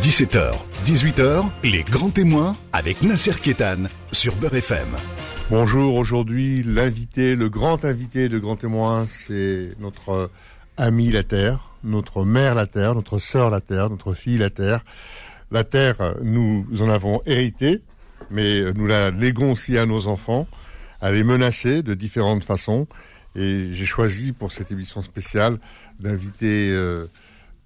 17h, 0.00 0.64
18h, 0.86 1.50
les 1.62 1.82
grands 1.82 2.08
témoins 2.08 2.56
avec 2.72 3.02
Nasser 3.02 3.34
Kétan 3.38 3.82
sur 4.12 4.34
Beurre 4.36 4.54
FM. 4.54 4.96
Bonjour, 5.50 5.94
aujourd'hui 5.96 6.62
l'invité, 6.62 7.36
le 7.36 7.50
grand 7.50 7.84
invité 7.84 8.30
de 8.30 8.38
Grand 8.38 8.56
Témoin, 8.56 9.06
c'est 9.10 9.74
notre 9.78 10.30
ami 10.78 11.12
la 11.12 11.22
Terre, 11.22 11.74
notre 11.84 12.24
mère 12.24 12.54
la 12.54 12.66
Terre, 12.66 12.94
notre 12.94 13.18
sœur 13.18 13.50
la 13.50 13.60
Terre, 13.60 13.90
notre 13.90 14.14
fille 14.14 14.38
la 14.38 14.48
Terre. 14.48 14.80
La 15.50 15.64
Terre, 15.64 16.14
nous 16.22 16.64
en 16.80 16.88
avons 16.88 17.20
hérité, 17.26 17.82
mais 18.30 18.72
nous 18.72 18.86
la 18.86 19.10
léguons 19.10 19.52
aussi 19.52 19.76
à 19.76 19.84
nos 19.84 20.06
enfants. 20.06 20.48
Elle 21.02 21.16
est 21.16 21.24
menacée 21.24 21.82
de 21.82 21.92
différentes 21.92 22.44
façons 22.44 22.86
et 23.36 23.68
j'ai 23.72 23.86
choisi 23.86 24.32
pour 24.32 24.50
cette 24.50 24.72
émission 24.72 25.02
spéciale 25.02 25.58
d'inviter 25.98 26.70
euh, 26.70 27.06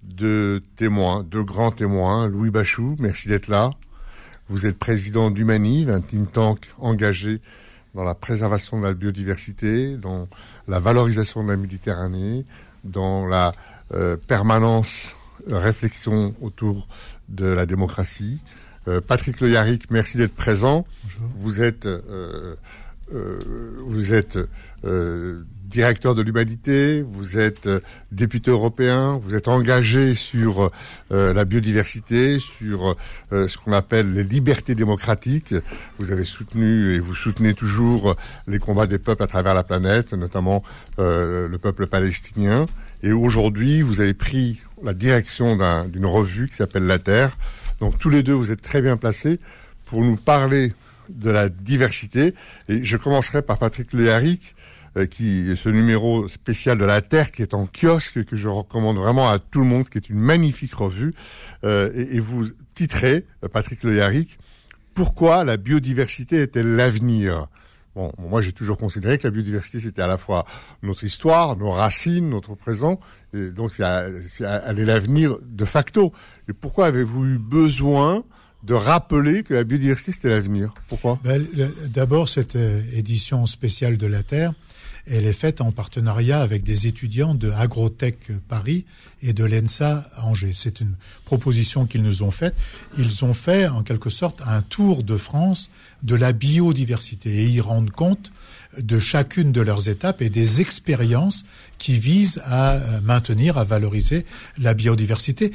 deux 0.05 0.61
témoins, 0.75 1.23
deux 1.23 1.43
grands 1.43 1.71
témoins. 1.71 2.27
Louis 2.27 2.49
Bachou, 2.49 2.95
merci 2.99 3.27
d'être 3.27 3.47
là. 3.47 3.71
Vous 4.47 4.65
êtes 4.65 4.77
président 4.77 5.31
d'Humanive, 5.31 5.89
un 5.89 6.01
think 6.01 6.31
tank 6.31 6.69
engagé 6.77 7.41
dans 7.95 8.03
la 8.03 8.13
préservation 8.13 8.79
de 8.79 8.85
la 8.85 8.93
biodiversité, 8.93 9.97
dans 9.97 10.27
la 10.67 10.79
valorisation 10.79 11.43
de 11.43 11.49
la 11.49 11.57
Méditerranée, 11.57 12.45
dans 12.83 13.25
la 13.25 13.53
euh, 13.93 14.17
permanence 14.17 15.09
euh, 15.49 15.57
réflexion 15.57 16.35
autour 16.41 16.87
de 17.29 17.45
la 17.45 17.65
démocratie. 17.65 18.39
Euh, 18.87 19.01
Patrick 19.01 19.39
Le 19.39 19.49
Yarrick, 19.49 19.89
merci 19.89 20.17
d'être 20.17 20.35
présent. 20.35 20.85
Vous 21.39 21.61
êtes, 21.61 21.87
vous 23.11 24.13
êtes 24.13 24.39
directeur 25.65 26.15
de 26.15 26.21
l'humanité, 26.21 27.01
vous 27.01 27.37
êtes 27.37 27.67
député 28.11 28.51
européen, 28.51 29.19
vous 29.23 29.35
êtes 29.35 29.47
engagé 29.47 30.15
sur 30.15 30.71
la 31.09 31.45
biodiversité, 31.45 32.39
sur 32.39 32.95
ce 33.31 33.57
qu'on 33.57 33.73
appelle 33.73 34.13
les 34.13 34.23
libertés 34.23 34.75
démocratiques. 34.75 35.53
Vous 35.99 36.11
avez 36.11 36.25
soutenu 36.25 36.93
et 36.93 36.99
vous 36.99 37.15
soutenez 37.15 37.53
toujours 37.53 38.15
les 38.47 38.59
combats 38.59 38.87
des 38.87 38.99
peuples 38.99 39.23
à 39.23 39.27
travers 39.27 39.53
la 39.53 39.63
planète, 39.63 40.13
notamment 40.13 40.63
le 40.97 41.57
peuple 41.57 41.87
palestinien. 41.87 42.65
Et 43.03 43.11
aujourd'hui, 43.11 43.81
vous 43.81 44.01
avez 44.01 44.13
pris 44.13 44.61
la 44.83 44.93
direction 44.93 45.57
d'une 45.87 46.05
revue 46.05 46.47
qui 46.47 46.55
s'appelle 46.55 46.87
La 46.87 46.99
Terre. 46.99 47.37
Donc 47.79 47.99
tous 47.99 48.09
les 48.09 48.23
deux, 48.23 48.33
vous 48.33 48.51
êtes 48.51 48.61
très 48.61 48.81
bien 48.81 48.97
placés 48.97 49.39
pour 49.85 50.01
nous 50.01 50.15
parler 50.15 50.73
de 51.09 51.29
la 51.29 51.49
diversité. 51.49 52.33
Et 52.69 52.83
je 52.83 52.97
commencerai 52.97 53.41
par 53.41 53.57
Patrick 53.57 53.93
Leharic, 53.93 54.55
euh, 54.97 55.07
qui 55.07 55.57
ce 55.57 55.67
numéro 55.67 56.29
spécial 56.29 56.77
de 56.77 56.85
La 56.85 57.01
Terre 57.01 57.33
qui 57.33 57.41
est 57.41 57.53
en 57.53 57.67
kiosque 57.67 58.15
et 58.15 58.23
que 58.23 58.37
je 58.37 58.47
recommande 58.47 58.95
vraiment 58.95 59.29
à 59.29 59.39
tout 59.39 59.59
le 59.59 59.65
monde, 59.65 59.89
qui 59.89 59.97
est 59.97 60.09
une 60.09 60.19
magnifique 60.19 60.73
revue. 60.73 61.13
Euh, 61.65 61.91
et, 61.93 62.21
vous 62.21 62.45
titrez, 62.75 63.25
euh, 63.43 63.49
Patrick 63.49 63.83
Leharic, 63.83 64.37
Pourquoi 64.93 65.43
la 65.43 65.57
biodiversité 65.57 66.37
est-elle 66.37 66.77
l'avenir? 66.77 67.47
Bon, 67.93 68.09
moi 68.17 68.41
j'ai 68.41 68.53
toujours 68.53 68.77
considéré 68.77 69.17
que 69.17 69.27
la 69.27 69.31
biodiversité 69.31 69.81
c'était 69.81 70.01
à 70.01 70.07
la 70.07 70.17
fois 70.17 70.45
notre 70.81 71.03
histoire, 71.03 71.57
nos 71.57 71.71
racines, 71.71 72.29
notre 72.29 72.55
présent, 72.55 73.01
et 73.33 73.51
donc 73.51 73.71
elle 73.79 74.79
est 74.79 74.85
l'avenir 74.85 75.37
de 75.41 75.65
facto. 75.65 76.13
Et 76.47 76.53
pourquoi 76.53 76.87
avez-vous 76.87 77.25
eu 77.25 77.37
besoin 77.37 78.23
de 78.65 78.73
rappeler 78.73 79.43
que 79.43 79.53
la 79.53 79.63
biodiversité 79.63 80.11
c'était 80.11 80.29
l'avenir 80.29 80.73
Pourquoi? 80.87 81.19
Ben, 81.23 81.45
D'abord 81.93 82.27
cette 82.29 82.55
euh, 82.55 82.81
édition 82.93 83.45
spéciale 83.45 83.97
de 83.97 84.07
la 84.07 84.23
Terre, 84.23 84.53
elle 85.07 85.25
est 85.25 85.33
faite 85.33 85.61
en 85.61 85.71
partenariat 85.71 86.41
avec 86.41 86.63
des 86.63 86.87
étudiants 86.87 87.35
de 87.35 87.51
Agrotech 87.51 88.31
Paris 88.47 88.85
et 89.21 89.33
de 89.33 89.43
l'ENSA 89.43 90.09
Angers. 90.17 90.53
C'est 90.55 90.81
une 90.81 90.95
proposition 91.25 91.85
qu'ils 91.85 92.01
nous 92.01 92.23
ont 92.23 92.31
faite. 92.31 92.55
Ils 92.97 93.23
ont 93.23 93.35
fait 93.35 93.67
en 93.67 93.83
quelque 93.83 94.09
sorte 94.09 94.41
un 94.47 94.63
tour 94.63 95.03
de 95.03 95.15
France 95.15 95.69
de 96.01 96.15
la 96.15 96.33
biodiversité 96.33 97.43
et 97.43 97.45
ils 97.45 97.61
rendent 97.61 97.91
compte 97.91 98.31
de 98.79 98.99
chacune 98.99 99.51
de 99.51 99.61
leurs 99.61 99.89
étapes 99.89 100.21
et 100.21 100.29
des 100.29 100.61
expériences 100.61 101.45
qui 101.77 101.99
visent 101.99 102.41
à 102.43 102.73
euh, 102.73 103.01
maintenir, 103.01 103.57
à 103.57 103.63
valoriser 103.63 104.25
la 104.57 104.73
biodiversité, 104.73 105.51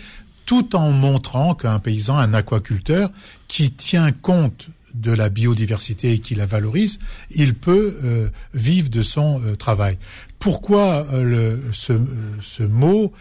tout 0.47 0.77
en 0.77 0.91
montrant 0.91 1.55
qu'un 1.55 1.79
paysan, 1.79 2.17
un 2.17 2.35
aquaculteur, 2.35 3.11
qui 3.49 3.71
tient 3.71 4.13
compte 4.13 4.69
de 4.95 5.13
la 5.13 5.29
biodiversité 5.29 6.13
et 6.13 6.19
qui 6.19 6.35
la 6.35 6.47
valorise, 6.47 6.99
il 7.31 7.55
peut 7.55 7.99
euh, 8.03 8.29
vivre 8.55 8.91
de 8.91 9.03
son 9.03 9.41
euh, 9.43 9.55
travail. 9.55 9.99
Pourquoi 10.39 11.07
euh, 11.13 11.59
ce, 11.73 12.63
mot 12.63 13.13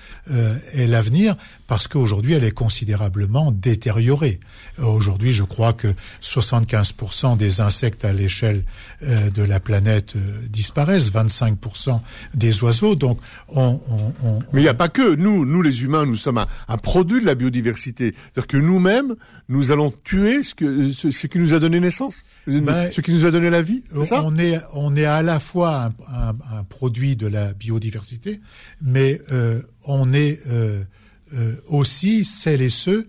est 0.73 0.87
l'avenir? 0.87 1.35
Parce 1.69 1.87
qu'aujourd'hui, 1.87 2.33
elle 2.33 2.43
est 2.43 2.51
considérablement 2.51 3.51
détériorée. 3.51 4.39
Aujourd'hui, 4.81 5.31
je 5.31 5.43
crois 5.43 5.73
que 5.73 5.93
75% 6.21 7.37
des 7.37 7.61
insectes 7.61 8.03
à 8.03 8.11
l'échelle 8.11 8.63
de 9.01 9.43
la 9.43 9.59
planète 9.59 10.15
disparaissent, 10.49 11.11
25% 11.11 12.01
des 12.33 12.63
oiseaux. 12.63 12.95
Donc, 12.95 13.19
on, 13.49 13.79
on, 13.87 14.13
on 14.27 14.39
mais 14.51 14.61
il 14.61 14.63
n'y 14.63 14.67
a 14.67 14.73
pas 14.73 14.89
que 14.89 15.15
nous, 15.15 15.45
nous 15.45 15.61
les 15.61 15.83
humains, 15.83 16.07
nous 16.07 16.15
sommes 16.15 16.39
un, 16.39 16.47
un 16.67 16.77
produit 16.77 17.21
de 17.21 17.25
la 17.27 17.35
biodiversité. 17.35 18.15
C'est-à-dire 18.15 18.47
que 18.47 18.57
nous-mêmes, 18.57 19.15
nous 19.47 19.71
allons 19.71 19.93
tuer 20.03 20.43
ce, 20.43 20.55
que, 20.55 20.91
ce, 20.91 21.11
ce, 21.11 21.27
qui 21.27 21.37
nous 21.37 21.53
a 21.53 21.59
donné 21.59 21.79
naissance, 21.79 22.23
ben, 22.47 22.91
ce 22.91 23.01
qui 23.01 23.13
nous 23.13 23.25
a 23.25 23.31
donné 23.31 23.49
la 23.49 23.61
vie. 23.61 23.83
Ça? 24.05 24.23
on 24.23 24.37
est 24.37 24.59
on 24.73 24.95
est 24.95 25.05
à 25.05 25.21
la 25.21 25.39
fois 25.39 25.91
un, 26.07 26.29
un, 26.29 26.59
un 26.59 26.63
produit 26.63 27.15
de 27.15 27.27
la 27.27 27.53
biodiversité, 27.53 28.41
mais 28.81 29.21
euh, 29.31 29.61
on 29.83 30.13
est 30.13 30.39
euh, 30.47 30.83
euh, 31.33 31.55
aussi 31.67 32.25
celles 32.25 32.61
et 32.61 32.69
ceux 32.69 33.07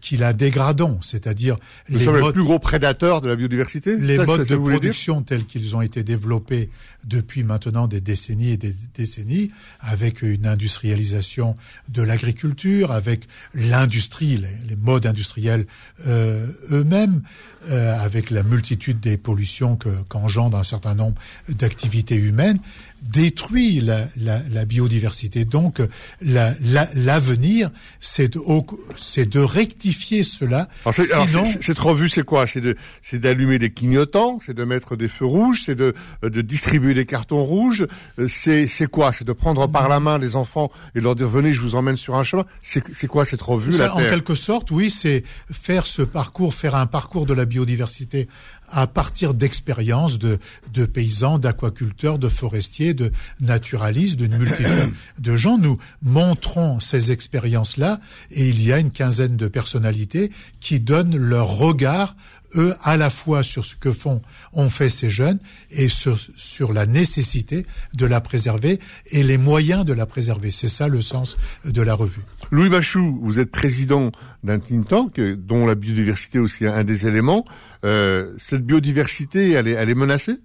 qui 0.00 0.16
la 0.16 0.32
dégradons, 0.32 0.98
c'est-à-dire 1.02 1.56
les 1.88 2.04
modes, 2.06 2.34
plus 2.34 2.42
gros 2.42 2.58
prédateurs 2.58 3.20
de 3.20 3.28
la 3.28 3.36
biodiversité. 3.36 3.96
Les 3.96 4.18
modes 4.18 4.46
de 4.46 4.56
production 4.56 5.22
tels 5.22 5.44
qu'ils 5.44 5.76
ont 5.76 5.82
été 5.82 6.02
développés 6.02 6.70
depuis 7.04 7.44
maintenant 7.44 7.86
des 7.86 8.00
décennies 8.00 8.50
et 8.50 8.56
des 8.56 8.74
décennies, 8.94 9.50
avec 9.80 10.22
une 10.22 10.46
industrialisation 10.46 11.56
de 11.88 12.02
l'agriculture, 12.02 12.90
avec 12.90 13.28
l'industrie, 13.54 14.38
les, 14.38 14.48
les, 14.68 14.76
modes 14.76 15.06
industriels 15.06 15.66
euh, 16.06 16.46
eux-mêmes, 16.72 17.22
euh, 17.70 17.98
avec 17.98 18.30
la 18.30 18.42
multitude 18.42 19.00
des 19.00 19.16
pollutions 19.16 19.78
qu'engendrent 20.08 20.58
un 20.58 20.64
certain 20.64 20.94
nombre 20.94 21.16
d'activités 21.48 22.16
humaines, 22.16 22.58
détruit 23.02 23.80
la, 23.80 24.08
la, 24.16 24.40
la 24.50 24.64
biodiversité. 24.64 25.44
Donc 25.44 25.80
l'avenir, 26.20 27.68
la, 27.68 27.74
c'est 28.00 28.28
de, 28.32 29.24
de 29.24 29.40
rectifier 29.40 30.24
cela. 30.24 30.68
Sinon, 30.92 31.44
cette 31.44 31.78
revue, 31.78 32.08
c'est 32.08 32.24
quoi? 32.24 32.46
C'est 32.46 33.18
d'allumer 33.18 33.58
des 33.58 33.70
clignotants, 33.70 34.38
c'est 34.44 34.54
de 34.54 34.64
mettre 34.64 34.96
des 34.96 35.08
feux 35.08 35.26
rouges, 35.26 35.62
c'est 35.66 35.74
de, 35.74 35.94
de 36.22 36.40
distribuer 36.40 36.94
des 36.94 37.06
cartons 37.06 37.42
rouges. 37.42 37.86
C'est 38.28 38.90
quoi? 38.90 39.12
C'est 39.12 39.24
de 39.24 39.32
prendre 39.32 39.66
par 39.68 39.88
la 39.88 40.00
main 40.00 40.18
les 40.18 40.36
enfants 40.36 40.70
et 40.94 41.00
leur 41.00 41.14
dire 41.14 41.28
venez, 41.28 41.52
je 41.52 41.60
vous 41.60 41.74
emmène 41.74 41.96
sur 41.96 42.16
un 42.16 42.24
chemin. 42.24 42.44
C'est 42.62 43.06
quoi? 43.06 43.24
Cette 43.24 43.42
revue 43.42 43.72
ça, 43.72 43.94
En 43.94 43.98
quelque 43.98 44.34
sorte, 44.34 44.70
oui, 44.70 44.90
c'est 44.90 45.22
faire 45.50 45.86
ce 45.86 46.02
parcours, 46.02 46.54
faire 46.54 46.74
un 46.74 46.86
parcours 46.86 47.26
de 47.26 47.34
la 47.34 47.44
biodiversité 47.46 48.28
à 48.68 48.86
partir 48.86 49.32
d'expériences 49.34 50.18
de, 50.18 50.38
de 50.72 50.86
paysans, 50.86 51.38
d'aquaculteurs, 51.38 52.18
de 52.18 52.28
forestiers, 52.28 52.94
de 52.94 53.10
naturalistes, 53.40 54.16
d'une 54.16 54.36
multitude 54.36 54.92
de 55.18 55.36
gens. 55.36 55.58
Nous 55.58 55.78
montrons 56.02 56.80
ces 56.80 57.12
expériences-là 57.12 58.00
et 58.30 58.48
il 58.48 58.62
y 58.62 58.72
a 58.72 58.78
une 58.78 58.90
quinzaine 58.90 59.36
de 59.36 59.48
personnalités 59.48 60.30
qui 60.60 60.80
donnent 60.80 61.16
leur 61.16 61.48
regard 61.48 62.16
eux, 62.54 62.74
à 62.82 62.96
la 62.96 63.10
fois 63.10 63.42
sur 63.42 63.64
ce 63.64 63.74
que 63.76 63.92
font, 63.92 64.22
ont 64.52 64.70
fait 64.70 64.90
ces 64.90 65.10
jeunes 65.10 65.38
et 65.70 65.88
sur, 65.88 66.18
sur 66.36 66.72
la 66.72 66.86
nécessité 66.86 67.66
de 67.94 68.06
la 68.06 68.20
préserver 68.20 68.80
et 69.10 69.22
les 69.22 69.38
moyens 69.38 69.84
de 69.84 69.92
la 69.92 70.06
préserver. 70.06 70.50
C'est 70.50 70.68
ça 70.68 70.88
le 70.88 71.00
sens 71.00 71.36
de 71.64 71.82
la 71.82 71.94
revue. 71.94 72.22
Louis 72.50 72.68
Bachou, 72.68 73.18
vous 73.22 73.38
êtes 73.38 73.50
président 73.50 74.12
d'un 74.44 74.58
think 74.58 74.88
tank 74.88 75.20
dont 75.20 75.66
la 75.66 75.74
biodiversité 75.74 76.38
est 76.38 76.40
aussi 76.40 76.66
un 76.66 76.84
des 76.84 77.06
éléments. 77.06 77.44
Euh, 77.84 78.34
cette 78.38 78.64
biodiversité, 78.64 79.52
elle 79.52 79.68
est, 79.68 79.72
elle 79.72 79.90
est 79.90 79.94
menacée? 79.94 80.36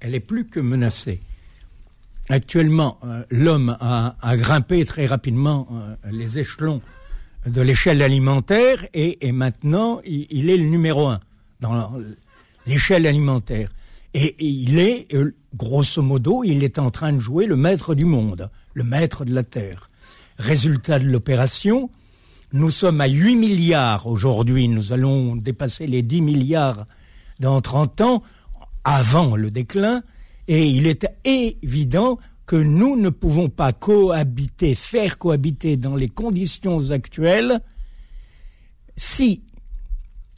Elle 0.00 0.14
est 0.14 0.20
plus 0.20 0.46
que 0.46 0.60
menacée. 0.60 1.20
Actuellement, 2.28 2.98
euh, 3.04 3.22
l'homme 3.30 3.76
a, 3.80 4.16
a, 4.20 4.36
grimpé 4.36 4.84
très 4.84 5.06
rapidement 5.06 5.68
euh, 5.70 6.10
les 6.10 6.38
échelons 6.38 6.82
de 7.46 7.62
l'échelle 7.62 8.02
alimentaire 8.02 8.84
et, 8.92 9.32
maintenant 9.32 10.00
il, 10.04 10.26
il, 10.30 10.50
est 10.50 10.56
le 10.56 10.66
numéro 10.66 11.06
un 11.06 11.20
dans 11.60 11.92
l'échelle 12.66 13.06
alimentaire. 13.06 13.70
Et, 14.14 14.24
et, 14.26 14.46
il 14.46 14.78
est, 14.78 15.12
euh, 15.14 15.34
grosso 15.54 16.02
modo, 16.02 16.42
il 16.44 16.64
est 16.64 16.78
en 16.78 16.90
train 16.90 17.12
de 17.12 17.18
jouer 17.18 17.46
le 17.46 17.56
maître 17.56 17.94
du 17.94 18.04
monde, 18.04 18.50
le 18.74 18.84
maître 18.84 19.24
de 19.24 19.34
la 19.34 19.42
Terre. 19.42 19.90
Résultat 20.38 20.98
de 20.98 21.06
l'opération, 21.06 21.90
nous 22.52 22.70
sommes 22.70 23.00
à 23.00 23.08
8 23.08 23.36
milliards 23.36 24.06
aujourd'hui, 24.06 24.68
nous 24.68 24.92
allons 24.92 25.36
dépasser 25.36 25.86
les 25.86 26.02
10 26.02 26.22
milliards 26.22 26.86
dans 27.40 27.60
30 27.60 28.00
ans, 28.00 28.22
avant 28.84 29.36
le 29.36 29.50
déclin, 29.50 30.02
et 30.48 30.66
il 30.66 30.86
est 30.86 31.06
évident 31.24 32.18
que 32.46 32.56
nous 32.56 32.96
ne 32.96 33.10
pouvons 33.10 33.48
pas 33.48 33.72
cohabiter, 33.72 34.74
faire 34.74 35.18
cohabiter 35.18 35.76
dans 35.76 35.96
les 35.96 36.08
conditions 36.08 36.90
actuelles 36.90 37.60
si 38.96 39.42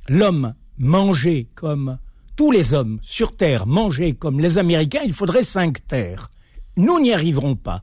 l'homme 0.08 0.55
mangeait 0.78 1.49
comme 1.55 1.99
tous 2.34 2.50
les 2.50 2.72
hommes 2.72 2.99
sur 3.02 3.37
Terre 3.37 3.66
mangeaient 3.66 4.14
comme 4.14 4.40
les 4.40 4.58
Américains, 4.58 5.02
il 5.05 5.12
faudrait 5.12 5.43
cinq 5.43 5.87
terres. 5.87 6.31
Nous 6.76 7.00
n'y 7.00 7.12
arriverons 7.12 7.56
pas. 7.56 7.82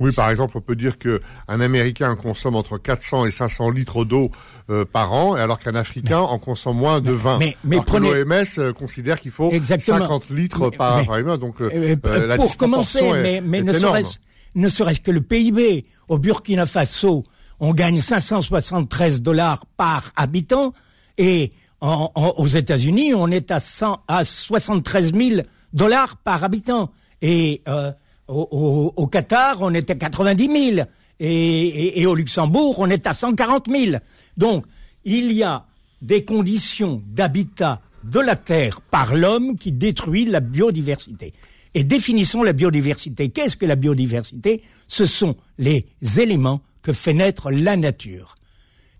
Oui, 0.00 0.12
par 0.14 0.30
exemple, 0.30 0.56
on 0.56 0.60
peut 0.60 0.76
dire 0.76 0.98
que 0.98 1.20
un 1.48 1.60
Américain 1.60 2.14
consomme 2.16 2.56
entre 2.56 2.78
400 2.78 3.26
et 3.26 3.30
500 3.30 3.70
litres 3.70 4.04
d'eau 4.04 4.30
euh, 4.70 4.84
par 4.84 5.12
an, 5.12 5.34
alors 5.34 5.58
qu'un 5.58 5.74
Africain 5.74 6.18
en 6.18 6.38
consomme 6.38 6.76
moins 6.76 7.00
de 7.00 7.12
20. 7.12 7.38
Mais, 7.38 7.56
mais 7.64 7.78
prenez... 7.84 8.24
l'OMS 8.24 8.44
euh, 8.58 8.72
considère 8.72 9.18
qu'il 9.20 9.30
faut 9.30 9.50
Exactement. 9.50 9.98
50 9.98 10.30
litres 10.30 10.70
par, 10.70 11.04
par 11.04 11.18
humain. 11.18 11.38
Donc, 11.38 11.60
euh, 11.60 11.96
la 12.26 12.36
pour 12.36 12.56
commencer, 12.56 13.00
est, 13.00 13.22
mais, 13.22 13.40
mais 13.40 13.58
est 13.58 13.62
ne 13.62 13.72
serait-ce 13.72 14.18
ne 14.54 14.68
serait-ce 14.68 15.00
que 15.00 15.10
le 15.10 15.20
PIB 15.20 15.84
au 16.08 16.18
Burkina 16.18 16.66
Faso, 16.66 17.24
on 17.60 17.74
gagne 17.74 18.00
573 18.00 19.22
dollars 19.22 19.66
par 19.76 20.10
habitant, 20.16 20.72
et 21.16 21.52
en, 21.80 22.10
en, 22.14 22.34
aux 22.36 22.46
États-Unis, 22.46 23.14
on 23.14 23.30
est 23.30 23.50
à, 23.50 23.60
100, 23.60 24.02
à 24.08 24.24
73 24.24 25.14
000 25.14 25.42
dollars 25.72 26.16
par 26.16 26.44
habitant. 26.44 26.90
Et 27.22 27.62
euh, 27.68 27.92
au, 28.28 28.48
au, 28.50 28.92
au, 28.96 29.06
Qatar, 29.06 29.58
on 29.60 29.74
à 29.74 29.82
90 29.82 30.74
000. 30.74 30.86
Et, 31.20 31.26
et, 31.28 32.00
et, 32.00 32.06
au 32.06 32.14
Luxembourg, 32.14 32.78
on 32.78 32.88
est 32.90 33.06
à 33.06 33.12
140 33.12 33.66
000. 33.68 33.96
Donc, 34.36 34.66
il 35.04 35.32
y 35.32 35.42
a 35.42 35.66
des 36.00 36.24
conditions 36.24 37.02
d'habitat 37.06 37.80
de 38.04 38.20
la 38.20 38.36
Terre 38.36 38.80
par 38.80 39.14
l'homme 39.14 39.56
qui 39.56 39.72
détruit 39.72 40.24
la 40.24 40.40
biodiversité. 40.40 41.32
Et 41.74 41.84
définissons 41.84 42.42
la 42.42 42.52
biodiversité. 42.52 43.30
Qu'est-ce 43.30 43.56
que 43.56 43.66
la 43.66 43.76
biodiversité? 43.76 44.62
Ce 44.86 45.06
sont 45.06 45.36
les 45.58 45.86
éléments 46.18 46.60
que 46.82 46.92
fait 46.92 47.12
naître 47.12 47.50
la 47.50 47.76
nature. 47.76 48.36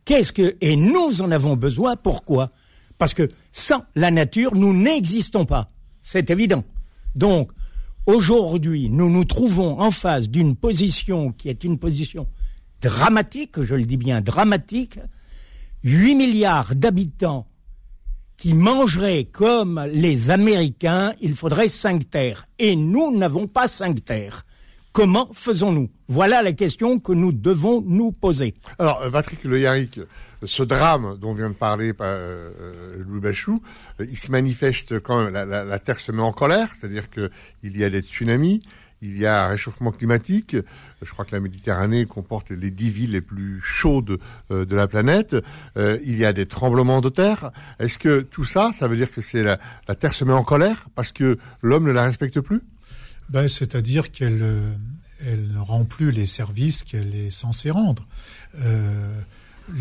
Qu'est-ce 0.04 0.32
que 0.32 0.56
et 0.60 0.76
nous 0.76 1.22
en 1.22 1.30
avons 1.30 1.56
besoin? 1.56 1.96
Pourquoi? 1.96 2.50
Parce 2.98 3.14
que 3.14 3.30
sans 3.52 3.84
la 3.94 4.10
nature, 4.10 4.54
nous 4.54 4.74
n'existons 4.74 5.44
pas. 5.44 5.70
C'est 6.02 6.30
évident. 6.30 6.64
Donc, 7.14 7.52
aujourd'hui, 8.08 8.88
nous 8.90 9.10
nous 9.10 9.24
trouvons 9.24 9.80
en 9.80 9.90
face 9.90 10.28
d'une 10.28 10.56
position 10.56 11.30
qui 11.30 11.50
est 11.50 11.62
une 11.62 11.78
position 11.78 12.26
dramatique, 12.80 13.60
je 13.62 13.74
le 13.74 13.84
dis 13.84 13.98
bien 13.98 14.20
dramatique. 14.22 14.98
8 15.84 16.14
milliards 16.16 16.74
d'habitants 16.74 17.46
qui 18.36 18.54
mangeraient 18.54 19.24
comme 19.24 19.84
les 19.92 20.30
Américains, 20.30 21.12
il 21.20 21.34
faudrait 21.34 21.68
cinq 21.68 22.08
terres. 22.08 22.46
Et 22.58 22.76
nous 22.76 23.16
n'avons 23.16 23.46
pas 23.46 23.68
cinq 23.68 24.04
terres. 24.04 24.46
Comment 24.92 25.28
faisons-nous? 25.32 25.90
Voilà 26.08 26.42
la 26.42 26.52
question 26.52 26.98
que 26.98 27.12
nous 27.12 27.32
devons 27.32 27.82
nous 27.86 28.10
poser. 28.10 28.54
Alors, 28.78 29.02
Patrick 29.10 29.44
Le 29.44 29.60
Yarrick, 29.60 30.00
ce 30.44 30.62
drame 30.62 31.18
dont 31.20 31.34
vient 31.34 31.50
de 31.50 31.54
parler 31.54 31.92
euh, 32.00 32.50
Louis 33.06 33.20
Bachou, 33.20 33.62
il 34.00 34.16
se 34.16 34.30
manifeste 34.30 34.98
quand 35.00 35.30
la, 35.30 35.44
la, 35.44 35.78
Terre 35.78 36.00
se 36.00 36.12
met 36.12 36.22
en 36.22 36.32
colère, 36.32 36.70
c'est-à-dire 36.78 37.10
qu'il 37.10 37.76
y 37.76 37.84
a 37.84 37.90
des 37.90 38.00
tsunamis, 38.00 38.62
il 39.00 39.18
y 39.18 39.26
a 39.26 39.44
un 39.44 39.48
réchauffement 39.48 39.92
climatique. 39.92 40.56
Je 41.02 41.10
crois 41.10 41.24
que 41.24 41.32
la 41.32 41.40
Méditerranée 41.40 42.04
comporte 42.06 42.50
les 42.50 42.70
dix 42.70 42.90
villes 42.90 43.12
les 43.12 43.20
plus 43.20 43.60
chaudes 43.62 44.18
euh, 44.50 44.64
de 44.64 44.76
la 44.76 44.88
planète. 44.88 45.36
Euh, 45.76 45.98
il 46.04 46.18
y 46.18 46.24
a 46.24 46.32
des 46.32 46.46
tremblements 46.46 47.00
de 47.00 47.08
terre. 47.08 47.50
Est-ce 47.78 47.98
que 47.98 48.20
tout 48.20 48.44
ça, 48.44 48.72
ça 48.76 48.88
veut 48.88 48.96
dire 48.96 49.12
que 49.12 49.20
c'est 49.20 49.42
la, 49.42 49.58
Terre 49.94 50.14
se 50.14 50.24
met 50.24 50.32
en 50.32 50.42
colère 50.42 50.86
parce 50.94 51.12
que 51.12 51.38
l'homme 51.62 51.84
ne 51.84 51.92
la 51.92 52.04
respecte 52.04 52.40
plus? 52.40 52.62
Ben, 53.28 53.48
C'est-à-dire 53.48 54.10
qu'elle 54.10 54.42
elle 55.26 55.48
ne 55.52 55.58
rend 55.58 55.84
plus 55.84 56.10
les 56.10 56.26
services 56.26 56.84
qu'elle 56.84 57.14
est 57.14 57.30
censée 57.30 57.70
rendre. 57.70 58.06
Euh, 58.60 59.20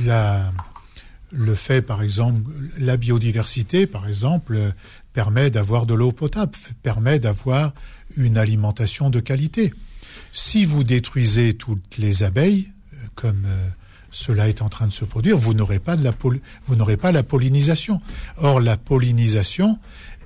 la, 0.04 0.52
le 1.32 1.56
fait, 1.56 1.82
par 1.82 2.02
exemple, 2.02 2.52
la 2.78 2.98
biodiversité, 2.98 3.88
par 3.88 4.08
exemple, 4.08 4.74
permet 5.14 5.50
d'avoir 5.50 5.86
de 5.86 5.94
l'eau 5.94 6.12
potable, 6.12 6.54
permet 6.84 7.20
d'avoir 7.20 7.74
une 8.16 8.38
alimentation 8.38 9.10
de 9.10 9.20
qualité. 9.20 9.74
Si 10.34 10.66
vous 10.66 10.84
détruisez 10.84 11.54
toutes 11.54 11.98
les 11.98 12.24
abeilles, 12.24 12.72
comme 13.16 13.46
euh, 13.46 13.68
cela 14.12 14.48
est 14.48 14.62
en 14.62 14.70
train 14.70 14.88
de 14.88 14.92
se 14.92 15.06
produire, 15.06 15.38
vous 15.38 15.54
n'aurez 15.54 15.80
pas, 15.80 15.96
vous 16.66 16.76
n'aurez 16.76 16.98
pas 16.98 17.12
la 17.12 17.24
pollinisation. 17.24 18.02
Or, 18.38 18.60
la 18.60 18.78
pollinisation 18.78 19.80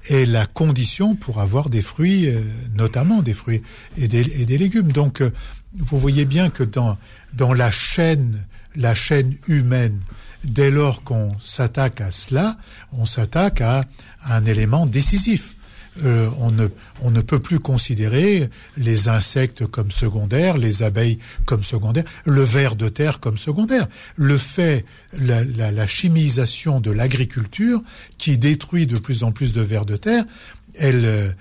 est 0.10 0.26
la 0.26 0.46
condition 0.46 1.16
pour 1.16 1.40
avoir 1.40 1.70
des 1.70 1.82
fruits, 1.82 2.28
euh, 2.28 2.42
notamment 2.76 3.22
des 3.22 3.34
fruits 3.34 3.62
et 3.98 4.08
des, 4.08 4.24
légumes. 4.58 4.92
Donc, 4.92 5.22
euh, 5.22 5.32
vous 5.78 5.98
voyez 5.98 6.26
bien 6.26 6.50
que 6.50 6.64
dans, 6.64 6.98
dans 7.34 7.54
la 7.54 7.72
chaîne, 7.72 8.44
la 8.76 8.96
chaîne 8.96 9.36
humaine, 9.48 10.00
dès 10.44 10.72
lors 10.72 11.04
qu'on 11.04 11.32
s'attaque 11.44 12.02
à 12.02 12.12
cela, 12.12 12.58
on 12.92 13.06
s'attaque 13.06 13.62
à 13.62 13.84
un 14.26 14.46
élément 14.46 14.86
décisif. 14.86 15.56
Euh, 16.06 16.30
on, 16.40 16.52
ne, 16.52 16.68
on 17.02 17.12
ne 17.12 17.20
peut 17.20 17.40
plus 17.40 17.60
considérer 17.60 18.50
les 18.78 19.10
insectes 19.10 19.66
comme 19.66 19.92
secondaires, 19.92 20.58
les 20.58 20.84
abeilles 20.84 21.20
comme 21.46 21.66
secondaires, 21.66 22.06
le 22.24 22.42
ver 22.44 22.78
de 22.78 22.88
terre 22.88 23.20
comme 23.20 23.38
secondaire. 23.38 23.88
Le 24.16 24.38
fait, 24.38 24.86
la, 25.20 25.44
la, 25.44 25.70
la 25.72 25.88
chimisation 25.88 26.80
de 26.80 26.92
l'agriculture 26.92 27.82
qui 28.18 28.38
détruit 28.38 28.88
de 28.88 28.98
plus 28.98 29.24
en 29.24 29.34
plus 29.34 29.52
de 29.52 29.60
vers 29.60 29.86
de 29.86 29.98
terre, 29.98 30.24
elle, 30.76 31.36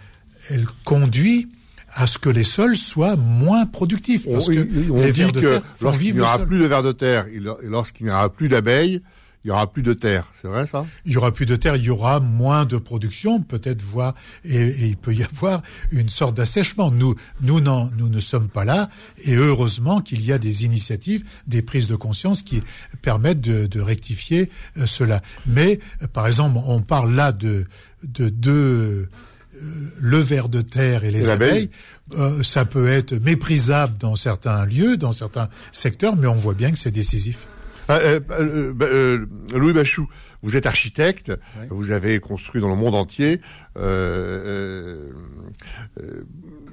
elle 0.51 0.67
conduit 0.85 1.49
à 1.93 2.09
ce 2.09 2.19
que 2.19 2.29
les 2.31 2.45
sols 2.45 2.77
soient 2.77 3.17
moins 3.17 3.67
productifs. 3.67 4.27
Parce 4.31 4.49
on, 4.49 4.53
que 4.53 4.91
on 4.91 5.01
les 5.01 5.13
dit 5.13 5.21
vers 5.21 5.33
de 5.33 5.41
terre 5.41 5.63
lorsqu'il 5.81 6.15
n'y 6.15 6.21
aura 6.21 6.39
plus 6.45 6.59
de 6.59 6.65
vers 6.67 6.83
de 6.83 6.93
terre 6.93 7.27
et 7.27 7.41
lorsqu'il 7.63 8.07
n'y 8.07 8.13
aura 8.13 8.29
plus 8.29 8.49
d'abeilles, 8.49 9.01
il 9.45 9.49
y 9.49 9.51
aura 9.51 9.71
plus 9.71 9.83
de 9.83 9.93
terre. 9.93 10.27
C'est 10.41 10.49
vrai 10.49 10.67
ça? 10.67 10.87
Il 11.07 11.13
y 11.13 11.17
aura 11.17 11.33
plus 11.33 11.47
de 11.47 11.57
terre, 11.57 11.77
il 11.77 11.85
y 11.85 11.91
aura 11.91 12.21
moins 12.21 12.65
de 12.65 12.77
production, 12.77 13.41
peut-être 13.41 13.83
voir, 13.83 14.15
et, 14.45 14.57
et, 14.57 14.87
il 14.87 14.97
peut 14.97 15.15
y 15.15 15.23
avoir 15.23 15.63
une 15.91 16.11
sorte 16.11 16.37
d'assèchement. 16.37 16.91
Nous, 16.91 17.15
nous, 17.41 17.61
non, 17.61 17.91
nous 17.97 18.09
ne 18.09 18.21
sommes 18.21 18.49
pas 18.49 18.65
là, 18.65 18.91
et 19.25 19.35
heureusement 19.35 20.01
qu'il 20.01 20.23
y 20.25 20.33
a 20.33 20.39
des 20.39 20.65
initiatives, 20.65 21.25
des 21.47 21.63
prises 21.63 21.89
de 21.89 21.97
conscience 21.97 22.43
qui 22.43 22.63
permettent 23.03 23.41
de, 23.41 23.67
de 23.67 23.81
rectifier 23.81 24.51
euh, 24.77 24.87
cela. 24.87 25.23
Mais, 25.47 25.81
euh, 26.03 26.07
par 26.07 26.27
exemple, 26.27 26.59
on 26.67 26.81
parle 26.81 27.15
là 27.15 27.33
de 27.33 27.67
de 28.03 28.29
deux 28.29 29.09
euh, 29.57 29.93
le 29.99 30.19
ver 30.19 30.49
de 30.49 30.61
terre 30.63 31.05
et 31.05 31.11
les 31.11 31.29
Et 31.29 31.31
abeilles, 31.31 31.71
euh, 32.13 32.43
ça 32.43 32.65
peut 32.65 32.89
être 32.89 33.15
méprisable 33.15 33.97
dans 33.99 34.17
certains 34.17 34.65
lieux, 34.65 34.97
dans 34.97 35.13
certains 35.13 35.49
secteurs, 35.73 36.17
mais 36.17 36.27
on 36.27 36.35
voit 36.35 36.55
bien 36.55 36.71
que 36.71 36.79
c'est 36.79 36.91
décisif. 36.91 37.47
Euh, 37.91 38.21
euh, 38.31 38.75
euh, 38.83 39.27
Louis 39.55 39.73
Bachou, 39.73 40.09
vous 40.43 40.57
êtes 40.57 40.67
architecte, 40.67 41.31
Oui. 41.61 41.67
vous 41.71 41.91
avez 41.91 42.19
construit 42.21 42.61
dans 42.61 42.69
le 42.69 42.77
monde 42.77 42.95
entier. 42.95 43.41
euh, 43.77 45.11
euh, 46.01 46.23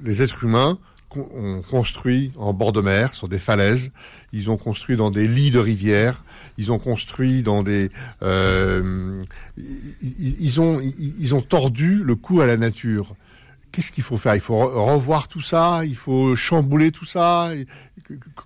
les 0.04 0.22
êtres 0.22 0.44
humains 0.44 0.78
ont 1.16 1.62
construit 1.62 2.32
en 2.36 2.52
bord 2.52 2.72
de 2.72 2.80
mer, 2.80 3.14
sur 3.14 3.28
des 3.28 3.38
falaises. 3.38 3.90
Ils 4.32 4.50
ont 4.50 4.56
construit 4.58 4.96
dans 4.96 5.10
des 5.10 5.26
lits 5.26 5.50
de 5.50 5.58
rivières. 5.58 6.22
Ils 6.58 6.70
ont 6.70 6.78
construit 6.78 7.42
dans 7.42 7.62
des. 7.62 7.90
euh, 8.22 9.22
ils, 9.56 10.36
ils 10.38 10.60
ont 10.60 10.80
ils, 10.80 11.34
ont 11.34 11.40
tordu 11.40 12.02
le 12.04 12.14
cou 12.14 12.40
à 12.42 12.46
la 12.46 12.56
nature. 12.58 13.14
Qu'est-ce 13.72 13.90
qu'il 13.92 14.04
faut 14.04 14.18
faire? 14.18 14.34
Il 14.34 14.40
faut 14.40 14.54
re- 14.56 14.92
revoir 14.94 15.28
tout 15.28 15.40
ça? 15.40 15.82
Il 15.84 15.96
faut 15.96 16.36
chambouler 16.36 16.90
tout 16.92 17.04
ça? 17.06 17.50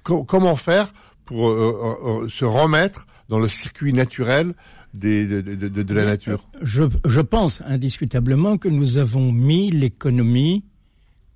Comment 0.04 0.56
faire 0.56 0.92
pour 1.24 1.48
euh, 1.50 1.78
euh, 2.04 2.24
euh, 2.24 2.28
se 2.28 2.44
remettre 2.44 3.06
dans 3.28 3.38
le 3.38 3.48
circuit 3.48 3.92
naturel 3.92 4.54
des, 4.94 5.26
de, 5.26 5.40
de, 5.40 5.54
de, 5.68 5.82
de 5.82 5.94
la 5.94 6.04
nature 6.04 6.46
Je, 6.62 6.82
je 7.06 7.20
pense 7.20 7.62
indiscutablement 7.66 8.58
que 8.58 8.68
nous 8.68 8.98
avons 8.98 9.32
mis 9.32 9.70
l'économie 9.70 10.64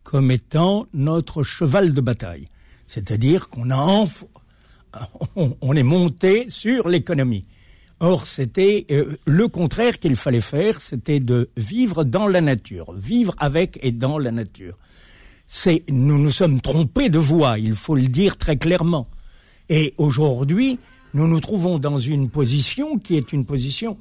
comme 0.02 0.30
étant 0.30 0.86
notre 0.92 1.42
cheval 1.42 1.92
de 1.92 2.00
bataille. 2.00 2.44
C'est-à-dire 2.86 3.48
qu'on 3.48 3.70
a 3.70 3.76
enf- 3.76 4.24
on, 5.36 5.56
on 5.60 5.74
est 5.74 5.82
monté 5.82 6.48
sur 6.50 6.88
l'économie. 6.88 7.44
Or, 7.98 8.26
c'était 8.26 8.84
euh, 8.90 9.16
le 9.24 9.48
contraire 9.48 9.98
qu'il 9.98 10.16
fallait 10.16 10.42
faire, 10.42 10.82
c'était 10.82 11.18
de 11.18 11.48
vivre 11.56 12.04
dans 12.04 12.28
la 12.28 12.42
nature, 12.42 12.92
vivre 12.92 13.34
avec 13.38 13.78
et 13.82 13.90
dans 13.90 14.18
la 14.18 14.30
nature. 14.32 14.76
C'est 15.46 15.82
nous 15.88 16.18
nous 16.18 16.30
sommes 16.30 16.60
trompés 16.60 17.08
de 17.08 17.18
voie, 17.18 17.58
il 17.58 17.74
faut 17.74 17.94
le 17.96 18.08
dire 18.08 18.36
très 18.36 18.56
clairement. 18.58 19.08
Et 19.68 19.94
aujourd'hui, 19.96 20.78
nous 21.14 21.26
nous 21.26 21.40
trouvons 21.40 21.78
dans 21.78 21.98
une 21.98 22.28
position 22.28 22.98
qui 22.98 23.16
est 23.16 23.32
une 23.32 23.44
position, 23.44 23.96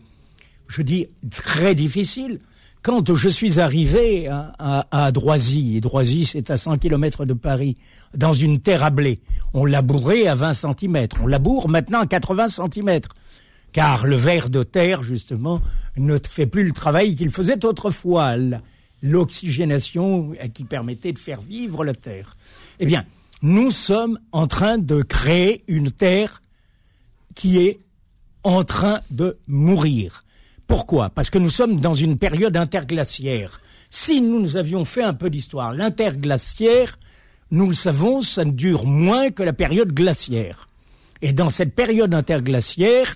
je 0.67 0.81
dis, 0.81 1.07
très 1.31 1.75
difficile. 1.75 2.39
Quand 2.81 3.15
je 3.15 3.29
suis 3.29 3.59
arrivé 3.59 4.27
à, 4.27 4.53
à, 4.59 5.05
à 5.05 5.11
Droisy, 5.11 5.77
et 5.77 5.81
Droisy 5.81 6.25
c'est 6.25 6.51
à 6.51 6.57
100 6.57 6.77
km 6.77 7.25
de 7.25 7.33
Paris, 7.33 7.77
dans 8.15 8.33
une 8.33 8.59
terre 8.59 8.83
à 8.83 8.91
blé, 8.91 9.21
on 9.53 9.65
labourait 9.65 10.27
à 10.27 10.35
20 10.35 10.53
cm, 10.53 11.07
on 11.23 11.27
laboure 11.27 11.67
maintenant 11.67 12.01
à 12.01 12.05
80 12.05 12.49
cm, 12.49 12.99
car 13.71 14.05
le 14.05 14.15
ver 14.15 14.49
de 14.49 14.61
terre, 14.61 15.01
justement, 15.01 15.61
ne 15.97 16.17
fait 16.17 16.45
plus 16.45 16.63
le 16.63 16.73
travail 16.73 17.15
qu'il 17.15 17.29
faisait 17.29 17.65
autrefois, 17.65 18.35
l'oxygénation 19.01 20.31
qui 20.53 20.63
permettait 20.63 21.11
de 21.11 21.19
faire 21.19 21.41
vivre 21.41 21.83
la 21.83 21.93
terre. 21.93 22.37
Eh 22.79 22.85
bien, 22.85 23.03
nous 23.41 23.71
sommes 23.71 24.19
en 24.31 24.47
train 24.47 24.77
de 24.77 25.01
créer 25.01 25.63
une 25.67 25.91
terre 25.91 26.41
qui 27.35 27.59
est 27.59 27.79
en 28.43 28.63
train 28.63 29.01
de 29.11 29.37
mourir. 29.47 30.23
Pourquoi? 30.67 31.09
Parce 31.09 31.29
que 31.29 31.37
nous 31.37 31.49
sommes 31.49 31.79
dans 31.79 31.93
une 31.93 32.17
période 32.17 32.57
interglaciaire. 32.57 33.59
Si 33.89 34.21
nous 34.21 34.57
avions 34.57 34.85
fait 34.85 35.03
un 35.03 35.13
peu 35.13 35.29
d'histoire, 35.29 35.73
l'interglaciaire, 35.73 36.97
nous 37.51 37.67
le 37.67 37.73
savons, 37.73 38.21
ça 38.21 38.45
ne 38.45 38.51
dure 38.51 38.85
moins 38.85 39.29
que 39.29 39.43
la 39.43 39.53
période 39.53 39.93
glaciaire. 39.93 40.67
Et 41.21 41.33
dans 41.33 41.49
cette 41.49 41.75
période 41.75 42.13
interglaciaire, 42.13 43.15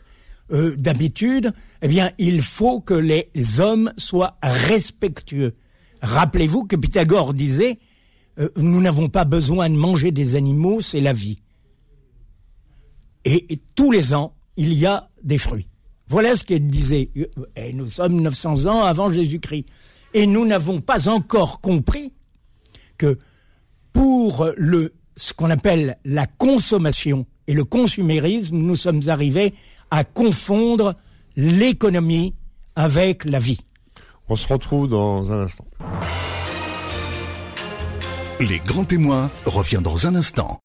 euh, 0.51 0.75
d'habitude, 0.77 1.53
eh 1.81 1.87
bien, 1.87 2.11
il 2.17 2.41
faut 2.41 2.81
que 2.81 2.93
les 2.93 3.29
hommes 3.59 3.91
soient 3.97 4.37
respectueux. 4.41 5.55
Rappelez-vous 6.01 6.65
que 6.65 6.75
Pythagore 6.75 7.33
disait, 7.33 7.79
euh, 8.39 8.49
nous 8.55 8.81
n'avons 8.81 9.09
pas 9.09 9.25
besoin 9.25 9.69
de 9.69 9.75
manger 9.75 10.11
des 10.11 10.35
animaux, 10.35 10.81
c'est 10.81 11.01
la 11.01 11.13
vie. 11.13 11.37
Et, 13.25 13.59
tous 13.75 13.91
les 13.91 14.13
ans, 14.13 14.33
il 14.55 14.73
y 14.73 14.85
a 14.85 15.09
des 15.23 15.37
fruits. 15.37 15.67
Voilà 16.07 16.35
ce 16.35 16.43
qu'il 16.43 16.67
disait. 16.67 17.11
Et 17.55 17.73
nous 17.73 17.89
sommes 17.89 18.21
900 18.21 18.65
ans 18.65 18.81
avant 18.81 19.11
Jésus-Christ. 19.11 19.65
Et 20.13 20.25
nous 20.25 20.45
n'avons 20.45 20.81
pas 20.81 21.07
encore 21.09 21.61
compris 21.61 22.13
que 22.97 23.19
pour 23.93 24.47
le, 24.57 24.93
ce 25.15 25.33
qu'on 25.33 25.49
appelle 25.49 25.97
la 26.05 26.25
consommation 26.25 27.25
et 27.47 27.53
le 27.53 27.63
consumérisme, 27.63 28.57
nous 28.57 28.75
sommes 28.75 29.01
arrivés 29.07 29.53
à 29.91 30.03
confondre 30.03 30.95
l'économie 31.35 32.33
avec 32.75 33.25
la 33.25 33.39
vie. 33.39 33.59
On 34.29 34.35
se 34.35 34.47
retrouve 34.47 34.87
dans 34.87 35.31
un 35.31 35.41
instant. 35.41 35.65
Les 38.41 38.59
grands 38.59 38.85
témoins 38.85 39.29
revient 39.45 39.81
dans 39.83 40.07
un 40.07 40.15
instant. 40.15 40.61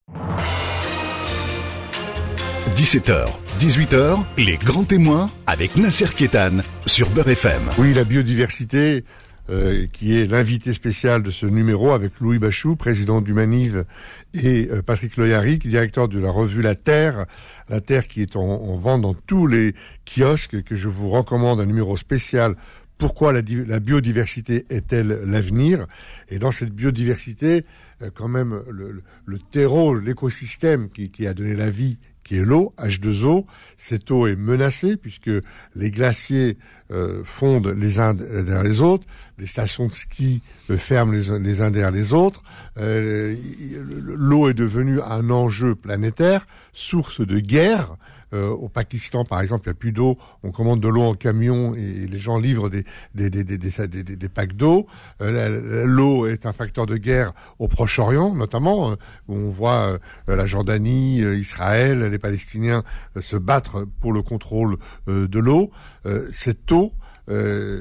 17h, 2.76 3.26
18h, 3.58 4.24
les 4.38 4.58
grands 4.58 4.84
témoins 4.84 5.28
avec 5.48 5.74
Nasser 5.74 6.06
Kétan 6.14 6.58
sur 6.86 7.10
Beurre 7.10 7.30
FM. 7.30 7.62
Oui, 7.78 7.92
la 7.92 8.04
biodiversité, 8.04 9.04
euh, 9.50 9.88
qui 9.92 10.16
est 10.16 10.30
l'invité 10.30 10.72
spécial 10.72 11.24
de 11.24 11.32
ce 11.32 11.46
numéro 11.46 11.90
avec 11.90 12.12
Louis 12.20 12.38
Bachou, 12.38 12.76
président 12.76 13.20
du 13.20 13.32
Maniv, 13.32 13.84
et 14.34 14.68
euh, 14.70 14.80
Patrick 14.80 15.16
Loyaric, 15.16 15.66
directeur 15.66 16.06
de 16.06 16.20
la 16.20 16.30
revue 16.30 16.62
La 16.62 16.76
Terre. 16.76 17.26
La 17.68 17.80
Terre 17.80 18.06
qui 18.06 18.22
est 18.22 18.36
en, 18.36 18.42
en 18.42 18.76
vente 18.76 19.02
dans 19.02 19.14
tous 19.14 19.48
les 19.48 19.74
kiosques, 20.04 20.62
que 20.62 20.76
je 20.76 20.88
vous 20.88 21.10
recommande 21.10 21.58
un 21.58 21.66
numéro 21.66 21.96
spécial 21.96 22.54
pourquoi 22.98 23.32
la, 23.32 23.42
biodiversité 23.80 24.66
est-elle 24.70 25.20
l'avenir? 25.24 25.86
Et 26.28 26.38
dans 26.38 26.52
cette 26.52 26.70
biodiversité, 26.70 27.64
euh, 28.02 28.10
quand 28.14 28.28
même, 28.28 28.62
le, 28.70 29.38
terreau, 29.50 29.94
l'écosystème 29.94 30.88
qui, 30.88 31.26
a 31.26 31.34
donné 31.34 31.54
la 31.54 31.70
vie, 31.70 31.98
qui 32.22 32.36
est 32.36 32.44
l'eau, 32.44 32.72
H2O, 32.78 33.46
cette 33.76 34.10
eau 34.10 34.26
est 34.26 34.36
menacée 34.36 34.96
puisque 34.96 35.30
les 35.74 35.90
glaciers 35.90 36.56
euh, 36.90 37.22
fondent 37.24 37.74
les 37.76 37.98
uns 37.98 38.14
derrière 38.14 38.62
les 38.62 38.80
autres, 38.80 39.04
les 39.38 39.46
stations 39.46 39.88
de 39.88 39.92
ski 39.92 40.42
euh, 40.70 40.78
ferment 40.78 41.12
les, 41.12 41.38
les 41.38 41.60
uns 41.60 41.70
derrière 41.70 41.90
les 41.90 42.12
autres, 42.12 42.42
l'eau 42.76 44.48
est 44.48 44.54
devenue 44.54 45.00
un 45.02 45.30
enjeu 45.30 45.74
planétaire, 45.74 46.46
source 46.72 47.20
de 47.20 47.38
guerre, 47.40 47.96
euh, 48.34 48.48
au 48.50 48.68
Pakistan, 48.68 49.24
par 49.24 49.40
exemple, 49.40 49.62
il 49.66 49.68
n'y 49.68 49.72
a 49.72 49.78
plus 49.78 49.92
d'eau. 49.92 50.18
On 50.42 50.50
commande 50.50 50.80
de 50.80 50.88
l'eau 50.88 51.02
en 51.02 51.14
camion 51.14 51.74
et 51.74 52.06
les 52.06 52.18
gens 52.18 52.38
livrent 52.38 52.68
des, 52.68 52.84
des, 53.14 53.30
des, 53.30 53.44
des, 53.44 53.56
des 53.56 54.28
packs 54.28 54.54
d'eau. 54.54 54.86
Euh, 55.20 55.84
l'eau 55.86 56.26
est 56.26 56.44
un 56.44 56.52
facteur 56.52 56.86
de 56.86 56.96
guerre 56.96 57.32
au 57.58 57.68
Proche-Orient, 57.68 58.34
notamment, 58.34 58.90
euh, 58.90 58.96
où 59.28 59.36
on 59.36 59.50
voit 59.50 59.98
la 60.26 60.46
Jordanie, 60.46 61.18
Israël, 61.18 62.02
les 62.10 62.18
Palestiniens 62.18 62.82
se 63.20 63.36
battre 63.36 63.86
pour 64.00 64.12
le 64.12 64.22
contrôle 64.22 64.78
de 65.06 65.38
l'eau. 65.38 65.70
cette 66.32 66.70
eau, 66.72 66.92
le 67.28 67.72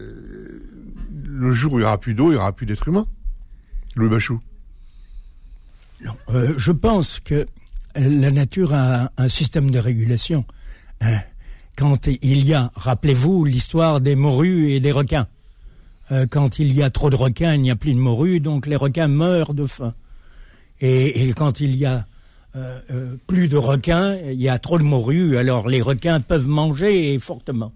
jour 1.51 1.74
où 1.74 1.77
il 1.77 1.81
n'y 1.81 1.86
aura 1.86 1.98
plus 1.98 2.13
d'eau, 2.13 2.27
il 2.27 2.36
n'y 2.36 2.39
aura 2.39 2.53
plus 2.53 2.65
d'êtres 2.65 2.88
humains. 2.88 3.07
Louis 3.95 4.10
Bachou. 4.10 4.39
Non, 6.03 6.15
je 6.57 6.72
pense 6.72 7.19
que 7.19 7.45
la 7.95 8.31
nature 8.31 8.73
a 8.73 9.12
un 9.17 9.29
système 9.29 9.71
de 9.71 9.79
régulation. 9.79 10.45
Hein. 11.01 11.19
Quand 11.75 12.07
il 12.07 12.45
y 12.45 12.53
a, 12.53 12.71
rappelez-vous 12.75 13.45
l'histoire 13.45 14.00
des 14.00 14.15
morues 14.15 14.71
et 14.71 14.79
des 14.79 14.91
requins. 14.91 15.27
Euh, 16.12 16.27
quand 16.29 16.59
il 16.59 16.73
y 16.73 16.83
a 16.83 16.89
trop 16.89 17.09
de 17.09 17.15
requins, 17.15 17.53
il 17.55 17.62
n'y 17.62 17.71
a 17.71 17.75
plus 17.75 17.93
de 17.93 18.00
morues, 18.00 18.39
donc 18.39 18.67
les 18.67 18.75
requins 18.75 19.07
meurent 19.07 19.53
de 19.53 19.65
faim. 19.65 19.93
Et, 20.81 21.33
quand 21.35 21.62
il 21.62 21.75
y 21.75 21.85
a 21.85 22.05
euh, 22.55 22.79
euh, 22.91 23.15
plus 23.25 23.47
de 23.47 23.57
requins, 23.57 24.15
il 24.15 24.41
y 24.41 24.50
a 24.50 24.59
trop 24.59 24.77
de 24.77 24.83
morues, 24.83 25.38
alors 25.38 25.67
les 25.67 25.81
requins 25.81 26.19
peuvent 26.19 26.47
manger 26.47 27.17
fortement. 27.19 27.71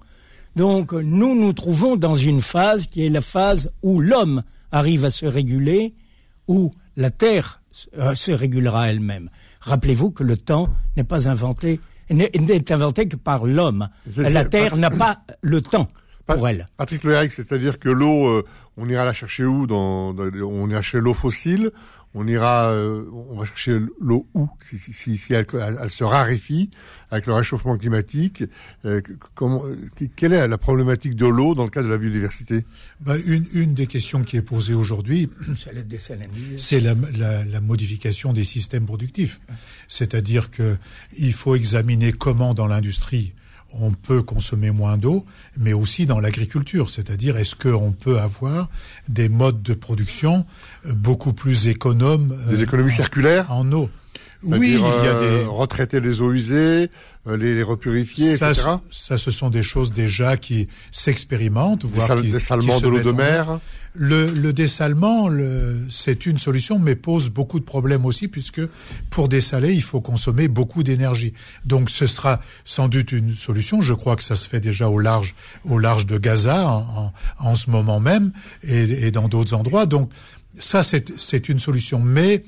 Donc 0.55 0.91
nous 0.91 1.35
nous 1.35 1.53
trouvons 1.53 1.95
dans 1.95 2.15
une 2.15 2.41
phase 2.41 2.87
qui 2.87 3.05
est 3.05 3.09
la 3.09 3.21
phase 3.21 3.71
où 3.81 3.99
l'homme 3.99 4.43
arrive 4.71 5.05
à 5.05 5.11
se 5.11 5.25
réguler, 5.25 5.93
où 6.47 6.73
la 6.97 7.11
terre 7.11 7.61
se 8.15 8.31
régulera 8.31 8.89
elle-même. 8.89 9.29
Rappelez-vous 9.61 10.11
que 10.11 10.23
le 10.23 10.37
temps 10.37 10.69
n'est 10.95 11.03
pas 11.03 11.27
inventé, 11.29 11.79
n'est 12.09 12.71
inventé 12.71 13.07
que 13.07 13.15
par 13.15 13.45
l'homme. 13.45 13.89
La 14.15 14.45
Terre 14.45 14.77
n'a 14.77 14.89
pas 14.89 15.21
le 15.41 15.61
temps 15.61 15.89
pour 16.25 16.47
elle. 16.47 16.67
Patrick 16.77 17.03
Loïc, 17.03 17.31
c'est-à-dire 17.31 17.79
que 17.79 17.89
l'eau, 17.89 18.27
euh, 18.27 18.45
on 18.75 18.87
ira 18.89 19.05
la 19.05 19.13
chercher 19.13 19.45
où 19.45 19.65
dans, 19.65 20.15
On 20.17 20.69
ira 20.69 20.81
chercher 20.81 20.99
l'eau 20.99 21.13
fossile, 21.13 21.71
on 22.17 22.27
ira, 22.27 22.71
euh, 22.71 23.05
on 23.29 23.37
va 23.37 23.45
chercher 23.45 23.79
l'eau 24.01 24.27
où 24.33 24.49
si, 24.59 24.79
si, 24.79 24.91
si, 24.91 25.17
si 25.17 25.33
elle, 25.33 25.45
elle, 25.53 25.89
se 25.89 26.03
raréfie 26.03 26.71
avec 27.11 27.27
le 27.27 27.33
réchauffement 27.33 27.77
climatique. 27.77 28.43
Euh, 28.85 29.01
comment, 29.35 29.63
quelle 30.15 30.33
est 30.33 30.47
la 30.47 30.57
problématique 30.57 31.15
de 31.15 31.27
l'eau 31.27 31.53
dans 31.53 31.63
le 31.63 31.69
cas 31.69 31.83
de 31.83 31.87
la 31.87 31.99
biodiversité? 31.99 32.65
Bah, 33.01 33.15
une, 33.25 33.45
une 33.53 33.75
des 33.75 33.85
questions 33.85 34.23
qui 34.23 34.35
est 34.35 34.41
posée 34.41 34.73
aujourd'hui, 34.73 35.29
c'est 36.57 36.81
la, 36.81 36.95
la, 37.15 37.45
la, 37.45 37.61
modification 37.61 38.33
des 38.33 38.43
systèmes 38.43 38.85
productifs. 38.85 39.39
C'est-à-dire 39.87 40.49
que 40.49 40.75
il 41.17 41.33
faut 41.33 41.55
examiner 41.55 42.13
comment 42.13 42.55
dans 42.55 42.67
l'industrie 42.67 43.33
on 43.79 43.91
peut 43.91 44.21
consommer 44.21 44.71
moins 44.71 44.97
d'eau, 44.97 45.25
mais 45.57 45.73
aussi 45.73 46.05
dans 46.05 46.19
l'agriculture, 46.19 46.89
c'est-à-dire 46.89 47.37
est-ce 47.37 47.55
qu'on 47.55 47.91
peut 47.91 48.19
avoir 48.19 48.69
des 49.07 49.29
modes 49.29 49.61
de 49.61 49.73
production 49.73 50.45
euh, 50.85 50.93
beaucoup 50.93 51.33
plus 51.33 51.67
économes 51.67 52.37
Des 52.49 52.63
économies 52.63 52.89
euh, 52.89 52.95
circulaires? 52.95 53.51
En 53.51 53.71
eau? 53.71 53.89
Oui, 54.43 54.73
il 54.75 54.79
y 54.79 55.07
a 55.07 55.19
des... 55.19 55.45
retraiter 55.45 55.99
les 55.99 56.21
eaux 56.21 56.31
usées, 56.31 56.89
euh, 57.27 57.37
les, 57.37 57.55
les 57.55 57.63
repurifier, 57.63 58.37
ça, 58.37 58.51
etc. 58.51 58.67
Ça, 58.91 59.17
ce 59.17 59.31
sont 59.31 59.49
des 59.49 59.63
choses 59.63 59.91
déjà 59.91 60.37
qui 60.37 60.67
s'expérimentent, 60.91 61.85
voire 61.85 62.15
des, 62.15 62.21
qui, 62.21 62.31
dessalement 62.31 62.79
de 62.79 62.87
l'eau 62.87 62.99
de 62.99 63.11
mer. 63.11 63.59
Le, 63.99 64.27
le 64.27 64.53
dessalement, 64.53 65.27
c'est 65.89 66.27
une 66.27 66.37
solution, 66.37 66.77
mais 66.77 66.95
pose 66.95 67.29
beaucoup 67.29 67.59
de 67.59 67.65
problèmes 67.65 68.05
aussi, 68.05 68.27
puisque 68.27 68.61
pour 69.09 69.27
dessaler, 69.27 69.73
il 69.73 69.81
faut 69.81 70.01
consommer 70.01 70.47
beaucoup 70.47 70.83
d'énergie. 70.83 71.33
Donc, 71.65 71.89
ce 71.89 72.05
sera 72.05 72.39
sans 72.63 72.89
doute 72.89 73.11
une 73.11 73.33
solution. 73.33 73.81
Je 73.81 73.95
crois 73.95 74.15
que 74.15 74.23
ça 74.23 74.35
se 74.35 74.47
fait 74.47 74.59
déjà 74.59 74.87
au 74.87 74.99
large, 74.99 75.33
au 75.67 75.79
large 75.79 76.05
de 76.05 76.19
Gaza 76.19 76.67
en, 76.67 77.13
en, 77.39 77.49
en 77.49 77.55
ce 77.55 77.71
moment 77.71 77.99
même, 77.99 78.33
et, 78.61 79.07
et 79.07 79.11
dans 79.11 79.29
d'autres 79.29 79.55
endroits. 79.55 79.87
Donc, 79.87 80.11
ça, 80.59 80.83
c'est 80.83 81.49
une 81.49 81.59
solution. 81.59 81.99
Mais 81.99 82.33
euh, 82.35 82.39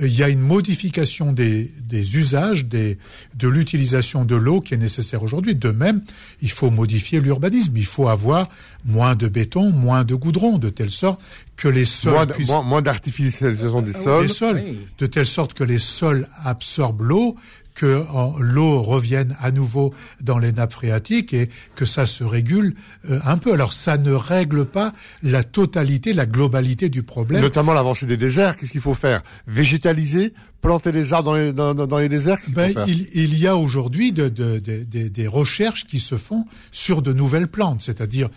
il 0.00 0.12
y 0.12 0.22
a 0.22 0.28
une 0.28 0.40
modification 0.40 1.32
des, 1.32 1.70
des 1.86 2.16
usages, 2.16 2.64
des, 2.64 2.98
de 3.34 3.48
l'utilisation 3.48 4.24
de 4.24 4.34
l'eau 4.34 4.60
qui 4.60 4.74
est 4.74 4.78
nécessaire 4.78 5.22
aujourd'hui. 5.22 5.54
De 5.54 5.70
même, 5.70 6.02
il 6.40 6.50
faut 6.50 6.70
modifier 6.70 7.20
l'urbanisme. 7.20 7.76
Il 7.76 7.84
faut 7.84 8.08
avoir 8.08 8.48
moins 8.84 9.14
de 9.14 9.28
béton, 9.28 9.70
moins 9.70 10.04
de 10.04 10.14
goudron, 10.14 10.58
de 10.58 10.70
telle 10.70 10.90
sorte 10.90 11.20
que 11.56 11.68
les 11.68 11.84
sols 11.84 12.12
moins, 12.12 12.26
puissent... 12.26 12.48
moins, 12.64 12.82
d'artificialisation 12.82 13.82
des 13.82 13.92
sols, 13.92 14.26
des 14.26 14.32
sols 14.32 14.62
de 14.98 15.06
telle 15.06 15.26
sorte 15.26 15.52
que 15.52 15.64
les 15.64 15.78
sols 15.78 16.26
absorbent 16.42 17.04
l'eau, 17.04 17.36
que 17.82 18.04
l'eau 18.38 18.80
revienne 18.80 19.36
à 19.40 19.50
nouveau 19.50 19.92
dans 20.20 20.38
les 20.38 20.52
nappes 20.52 20.72
phréatiques 20.72 21.34
et 21.34 21.50
que 21.74 21.84
ça 21.84 22.06
se 22.06 22.22
régule 22.22 22.76
euh, 23.10 23.18
un 23.24 23.38
peu. 23.38 23.52
Alors 23.52 23.72
ça 23.72 23.98
ne 23.98 24.12
règle 24.12 24.66
pas 24.66 24.92
la 25.24 25.42
totalité, 25.42 26.12
la 26.12 26.26
globalité 26.26 26.88
du 26.88 27.02
problème. 27.02 27.42
Notamment 27.42 27.72
l'avancée 27.72 28.06
des 28.06 28.16
déserts. 28.16 28.56
Qu'est-ce 28.56 28.70
qu'il 28.70 28.80
faut 28.80 28.94
faire? 28.94 29.24
Végétaliser 29.48 30.32
planter 30.60 30.92
des 30.92 31.12
arbres 31.12 31.32
dans 31.32 31.34
les, 31.34 31.52
dans, 31.52 31.74
dans 31.74 31.98
les 31.98 32.08
déserts? 32.08 32.38
Ben, 32.50 32.72
il, 32.86 33.08
il, 33.14 33.36
y 33.36 33.48
a 33.48 33.56
aujourd'hui 33.56 34.12
de, 34.12 34.28
de, 34.28 34.60
de, 34.60 35.08
des 35.08 35.26
recherches 35.26 35.84
qui 35.84 35.98
se 35.98 36.14
font 36.14 36.46
sur 36.70 37.02
de 37.02 37.12
nouvelles 37.12 37.48
plantes, 37.48 37.82
c'est-à-dire 37.82 38.30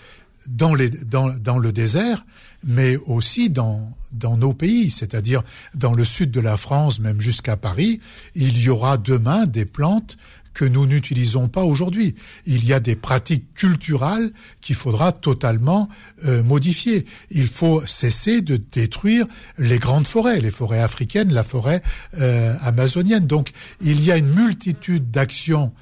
dans, 0.47 0.75
les, 0.75 0.89
dans, 0.89 1.29
dans 1.29 1.57
le 1.57 1.71
désert, 1.71 2.25
mais 2.63 2.97
aussi 2.97 3.49
dans, 3.49 3.89
dans 4.11 4.37
nos 4.37 4.53
pays, 4.53 4.89
c'est-à-dire 4.89 5.43
dans 5.73 5.93
le 5.93 6.03
sud 6.03 6.31
de 6.31 6.39
la 6.39 6.57
France, 6.57 6.99
même 6.99 7.21
jusqu'à 7.21 7.57
Paris, 7.57 7.99
il 8.33 8.61
y 8.61 8.69
aura 8.69 8.97
demain 8.97 9.45
des 9.45 9.65
plantes 9.65 10.17
que 10.55 10.65
nous 10.65 10.87
n'utilisons 10.87 11.49
pas 11.49 11.63
aujourd'hui. 11.63 12.15
Il 12.47 12.65
y 12.65 12.73
a 12.73 12.79
des 12.79 12.95
pratiques 12.95 13.53
culturelles 13.53 14.31
qu'il 14.61 14.75
faudra 14.75 15.11
totalement 15.11 15.89
euh, 16.25 16.41
modifier. 16.41 17.05
Il 17.29 17.47
faut 17.47 17.85
cesser 17.85 18.41
de 18.41 18.55
détruire 18.55 19.27
les 19.59 19.77
grandes 19.77 20.07
forêts, 20.07 20.39
les 20.39 20.51
forêts 20.51 20.79
africaines, 20.79 21.31
la 21.33 21.43
forêt 21.43 21.83
euh, 22.19 22.55
amazonienne. 22.61 23.27
Donc 23.27 23.49
il 23.81 24.03
y 24.03 24.11
a 24.11 24.17
une 24.17 24.33
multitude 24.33 25.11
d'actions 25.11 25.73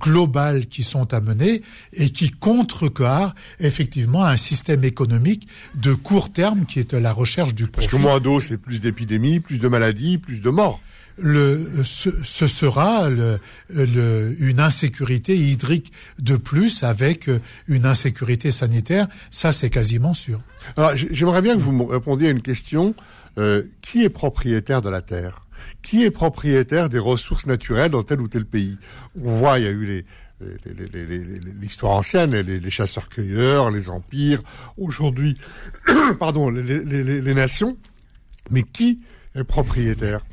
globales 0.00 0.66
qui 0.66 0.82
sont 0.82 1.12
à 1.12 1.20
mener 1.20 1.62
et 1.92 2.10
qui 2.10 2.30
contrecarrent 2.30 3.34
effectivement 3.60 4.24
un 4.24 4.36
système 4.36 4.84
économique 4.84 5.48
de 5.74 5.94
court 5.94 6.32
terme 6.32 6.66
qui 6.66 6.78
est 6.80 6.92
la 6.92 7.12
recherche 7.12 7.54
du 7.54 7.66
profit. 7.66 7.88
Parce 7.88 8.02
que 8.02 8.06
moins 8.06 8.20
d'eau, 8.20 8.40
c'est 8.40 8.56
plus 8.56 8.80
d'épidémies, 8.80 9.40
plus 9.40 9.58
de 9.58 9.68
maladies, 9.68 10.18
plus 10.18 10.40
de 10.40 10.50
morts. 10.50 10.80
Le, 11.16 11.70
ce, 11.84 12.10
ce 12.24 12.46
sera 12.46 13.08
le, 13.08 13.38
le, 13.70 14.34
une 14.38 14.58
insécurité 14.58 15.36
hydrique 15.36 15.92
de 16.18 16.36
plus 16.36 16.82
avec 16.82 17.30
une 17.68 17.86
insécurité 17.86 18.50
sanitaire, 18.50 19.06
ça 19.30 19.52
c'est 19.52 19.70
quasiment 19.70 20.14
sûr. 20.14 20.40
Alors 20.76 20.92
j'aimerais 20.96 21.42
bien 21.42 21.54
que 21.54 21.60
vous 21.60 21.72
me 21.72 21.84
répondiez 21.84 22.28
à 22.28 22.30
une 22.30 22.42
question. 22.42 22.94
Euh, 23.36 23.64
qui 23.82 24.04
est 24.04 24.10
propriétaire 24.10 24.80
de 24.80 24.88
la 24.88 25.02
terre? 25.02 25.43
Qui 25.82 26.04
est 26.04 26.10
propriétaire 26.10 26.88
des 26.88 26.98
ressources 26.98 27.46
naturelles 27.46 27.90
dans 27.90 28.02
tel 28.02 28.20
ou 28.20 28.28
tel 28.28 28.44
pays. 28.44 28.78
On 29.22 29.34
voit, 29.34 29.58
il 29.58 29.64
y 29.64 29.68
a 29.68 29.70
eu 29.70 30.04
l'histoire 31.60 31.92
ancienne, 31.92 32.34
les, 32.34 32.70
chasseurs-cueilleurs, 32.70 33.70
les 33.70 33.88
empires, 33.88 34.40
aujourd'hui, 34.76 35.38
pardon, 36.18 36.50
les, 36.50 37.34
nations. 37.34 37.76
Mais 38.50 38.62
qui 38.62 39.00
est 39.34 39.44
propriétaire? 39.44 40.24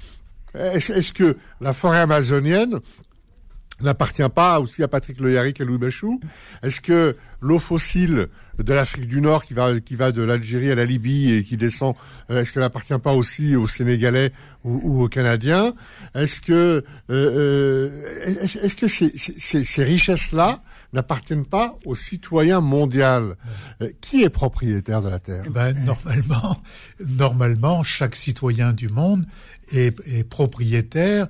Est-ce 0.53 1.13
que 1.13 1.37
la 1.61 1.73
forêt 1.73 1.99
amazonienne 1.99 2.79
n'appartient 3.83 4.29
pas 4.33 4.59
aussi 4.59 4.83
à 4.83 4.87
Patrick 4.87 5.19
Le 5.19 5.31
et 5.31 5.37
à 5.37 5.43
Louis 5.43 5.77
Bachou 5.77 6.19
Est-ce 6.63 6.81
que 6.81 7.15
l'eau 7.41 7.59
fossile 7.59 8.27
de 8.59 8.73
l'Afrique 8.73 9.07
du 9.07 9.21
Nord 9.21 9.45
qui 9.45 9.53
va 9.53 9.79
qui 9.79 9.95
va 9.95 10.11
de 10.11 10.21
l'Algérie 10.21 10.71
à 10.71 10.75
la 10.75 10.85
Libye 10.85 11.33
et 11.33 11.43
qui 11.43 11.57
descend, 11.57 11.95
euh, 12.29 12.41
est-ce 12.41 12.53
qu'elle 12.53 12.63
n'appartient 12.63 12.97
pas 12.99 13.13
aussi 13.13 13.55
aux 13.55 13.67
Sénégalais 13.67 14.31
ou, 14.63 15.03
aux 15.03 15.07
Canadiens? 15.07 15.73
Est-ce 16.13 16.41
que 16.41 16.51
euh, 16.53 16.83
euh, 17.09 18.45
est-ce 18.63 18.75
que 18.75 18.87
ces 18.87 19.83
richesses-là 19.83 20.61
n'appartiennent 20.93 21.45
pas 21.45 21.75
aux 21.85 21.95
citoyens 21.95 22.61
mondiaux? 22.61 23.35
qui 24.01 24.23
est 24.23 24.29
propriétaire 24.29 25.01
de 25.01 25.09
la 25.09 25.19
terre? 25.19 25.43
Eh 25.47 25.49
ben, 25.49 25.73
Normalement, 25.83 26.61
normalement, 27.17 27.83
chaque 27.83 28.15
citoyen 28.15 28.73
du 28.73 28.89
monde 28.89 29.25
est, 29.71 29.95
est 30.07 30.23
propriétaire 30.23 31.27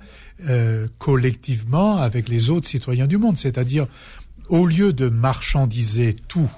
euh, 0.50 0.88
collectivement 0.98 1.98
avec 1.98 2.28
les 2.30 2.50
autres 2.50 2.68
citoyens 2.68 3.08
du 3.08 3.18
monde. 3.18 3.38
C'est-à-dire, 3.38 3.88
au 4.50 4.66
lieu 4.66 4.94
de 4.94 5.10
marchandiser 5.10 6.16
tout, 6.28 6.50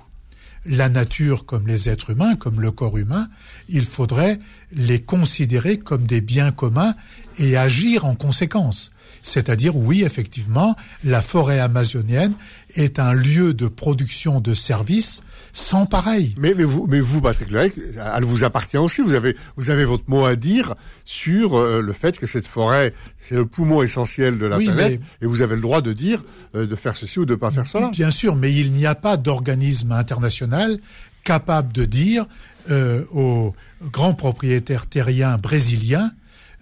la 0.65 0.89
nature 0.89 1.45
comme 1.45 1.67
les 1.67 1.89
êtres 1.89 2.11
humains, 2.11 2.35
comme 2.35 2.61
le 2.61 2.71
corps 2.71 2.97
humain, 2.97 3.27
il 3.67 3.85
faudrait 3.85 4.39
les 4.71 5.01
considérer 5.01 5.77
comme 5.77 6.05
des 6.05 6.21
biens 6.21 6.51
communs 6.51 6.95
et 7.37 7.57
agir 7.57 8.05
en 8.05 8.15
conséquence. 8.15 8.91
C'est-à-dire, 9.21 9.75
oui, 9.75 10.03
effectivement, 10.03 10.75
la 11.03 11.21
forêt 11.21 11.59
amazonienne 11.59 12.33
est 12.75 12.99
un 12.99 13.13
lieu 13.13 13.53
de 13.53 13.67
production 13.67 14.39
de 14.39 14.53
services 14.53 15.21
sans 15.53 15.85
pareil. 15.85 16.33
Mais, 16.37 16.53
mais 16.55 16.63
vous, 16.63 16.87
mais 16.89 16.99
vous, 16.99 17.21
Patrick 17.21 17.51
Lehec, 17.51 17.73
elle 17.77 18.23
vous 18.23 18.43
appartient 18.43 18.77
aussi. 18.77 19.01
Vous 19.01 19.13
avez, 19.13 19.37
vous 19.55 19.69
avez 19.69 19.85
votre 19.85 20.05
mot 20.07 20.25
à 20.25 20.35
dire 20.35 20.75
sur 21.05 21.55
euh, 21.55 21.81
le 21.81 21.93
fait 21.93 22.17
que 22.17 22.25
cette 22.25 22.47
forêt, 22.47 22.93
c'est 23.19 23.35
le 23.35 23.45
poumon 23.45 23.83
essentiel 23.83 24.37
de 24.37 24.45
la 24.47 24.57
planète, 24.57 24.99
et 25.21 25.25
vous 25.25 25.41
avez 25.41 25.55
le 25.55 25.61
droit 25.61 25.81
de 25.81 25.93
dire 25.93 26.23
euh, 26.55 26.65
de 26.65 26.75
faire 26.75 26.95
ceci 26.97 27.19
ou 27.19 27.25
de 27.25 27.33
ne 27.33 27.37
pas 27.37 27.51
faire 27.51 27.67
cela. 27.67 27.89
Bien 27.91 28.11
sûr, 28.11 28.35
mais 28.35 28.53
il 28.53 28.71
n'y 28.71 28.85
a 28.85 28.95
pas 28.95 29.17
d'organisme 29.17 29.91
international 29.91 30.79
capable 31.23 31.71
de 31.71 31.85
dire 31.85 32.25
euh, 32.69 33.03
aux 33.13 33.53
grands 33.91 34.13
propriétaires 34.13 34.87
terriens 34.87 35.37
brésiliens 35.37 36.11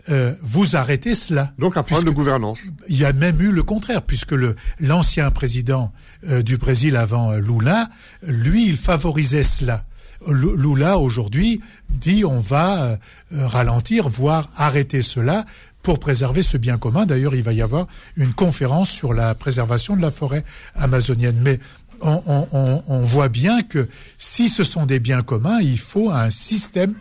euh, 0.10 0.34
vous 0.42 0.76
arrêtez 0.76 1.16
cela. 1.16 1.54
Donc 1.60 1.78
un 1.78 1.84
problème 1.84 2.10
de 2.10 2.16
gouvernance. 2.16 2.60
Il 2.90 2.98
y 2.98 3.06
a 3.06 3.14
même 3.14 3.40
eu 3.42 3.52
le 3.52 3.64
contraire, 3.64 4.02
puisque 4.02 4.32
le 4.32 4.56
l'ancien 4.80 5.30
président 5.32 5.92
euh, 6.28 6.42
du 6.42 6.58
Brésil 6.58 6.96
avant 6.96 7.32
euh, 7.32 7.40
Lula, 7.40 7.90
lui, 8.24 8.68
il 8.68 8.78
favorisait 8.78 9.44
cela. 9.44 9.86
Lula 10.28 11.00
aujourd'hui 11.00 11.62
dit 11.90 12.24
on 12.26 12.40
va 12.40 13.00
ralentir, 13.32 14.08
voire 14.08 14.52
arrêter 14.56 15.02
cela 15.02 15.46
pour 15.82 16.00
préserver 16.00 16.44
ce 16.44 16.58
bien 16.58 16.78
commun. 16.78 17.08
D'ailleurs, 17.08 17.34
il 17.34 17.42
va 17.42 17.54
y 17.54 17.62
avoir 17.64 17.88
une 18.16 18.32
conférence 18.32 18.92
sur 18.92 19.14
la 19.14 19.34
préservation 19.34 19.96
de 19.96 20.02
la 20.04 20.12
forêt 20.12 20.44
amazonienne. 20.76 21.40
Mais 21.42 21.60
on, 22.02 22.22
on, 22.52 22.84
on 22.88 23.00
voit 23.02 23.30
bien 23.30 23.64
que 23.64 23.90
si 24.20 24.50
ce 24.50 24.64
sont 24.64 24.86
des 24.86 25.00
biens 25.00 25.24
communs, 25.24 25.60
il 25.60 25.80
faut 25.80 26.12
un 26.12 26.30
système 26.30 26.94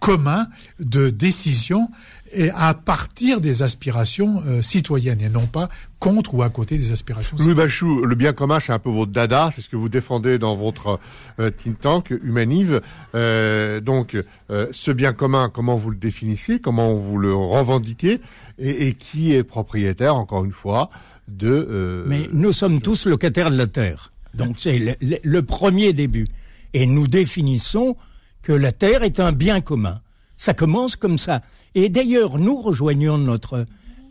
commun 0.00 0.48
de 0.78 1.10
décision 1.10 1.90
et 2.32 2.50
à 2.50 2.74
partir 2.74 3.40
des 3.40 3.62
aspirations 3.62 4.42
euh, 4.46 4.62
citoyennes 4.62 5.20
et 5.20 5.28
non 5.28 5.46
pas 5.46 5.68
contre 5.98 6.34
ou 6.34 6.42
à 6.42 6.50
côté 6.50 6.76
des 6.78 6.92
aspirations 6.92 7.36
Louis 7.38 7.54
Bachou, 7.54 8.04
le 8.04 8.14
bien 8.14 8.32
commun, 8.32 8.60
c'est 8.60 8.72
un 8.72 8.78
peu 8.78 8.90
votre 8.90 9.12
dada, 9.12 9.50
c'est 9.54 9.62
ce 9.62 9.68
que 9.68 9.76
vous 9.76 9.88
défendez 9.88 10.38
dans 10.38 10.54
votre 10.54 11.00
euh, 11.38 11.50
think 11.50 11.80
tank 11.80 12.10
Humanive. 12.10 12.82
Euh, 13.14 13.80
donc, 13.80 14.16
ce 14.48 14.90
bien 14.90 15.12
commun, 15.12 15.50
comment 15.52 15.76
vous 15.76 15.90
le 15.90 15.96
définissez, 15.96 16.58
comment 16.58 16.94
vous 16.94 17.18
le 17.18 17.34
revendiquez, 17.34 18.20
et, 18.58 18.88
et 18.88 18.92
qui 18.94 19.34
est 19.34 19.44
propriétaire, 19.44 20.14
encore 20.14 20.44
une 20.44 20.52
fois, 20.52 20.90
de... 21.28 22.04
Mais 22.06 22.28
nous 22.32 22.52
sommes 22.52 22.80
tous 22.80 23.06
locataires 23.06 23.50
de 23.50 23.56
la 23.56 23.66
terre. 23.66 24.12
Donc 24.34 24.56
c'est 24.58 24.78
le, 24.78 24.94
le 25.22 25.42
premier 25.42 25.92
début. 25.92 26.26
Et 26.74 26.84
nous 26.86 27.08
définissons 27.08 27.96
que 28.42 28.52
la 28.52 28.70
terre 28.70 29.02
est 29.02 29.18
un 29.18 29.32
bien 29.32 29.60
commun. 29.60 30.00
Ça 30.36 30.52
commence 30.52 30.94
comme 30.94 31.16
ça. 31.16 31.40
Et 31.76 31.90
d'ailleurs, 31.90 32.38
nous 32.38 32.58
rejoignons 32.58 33.18
notre 33.18 33.66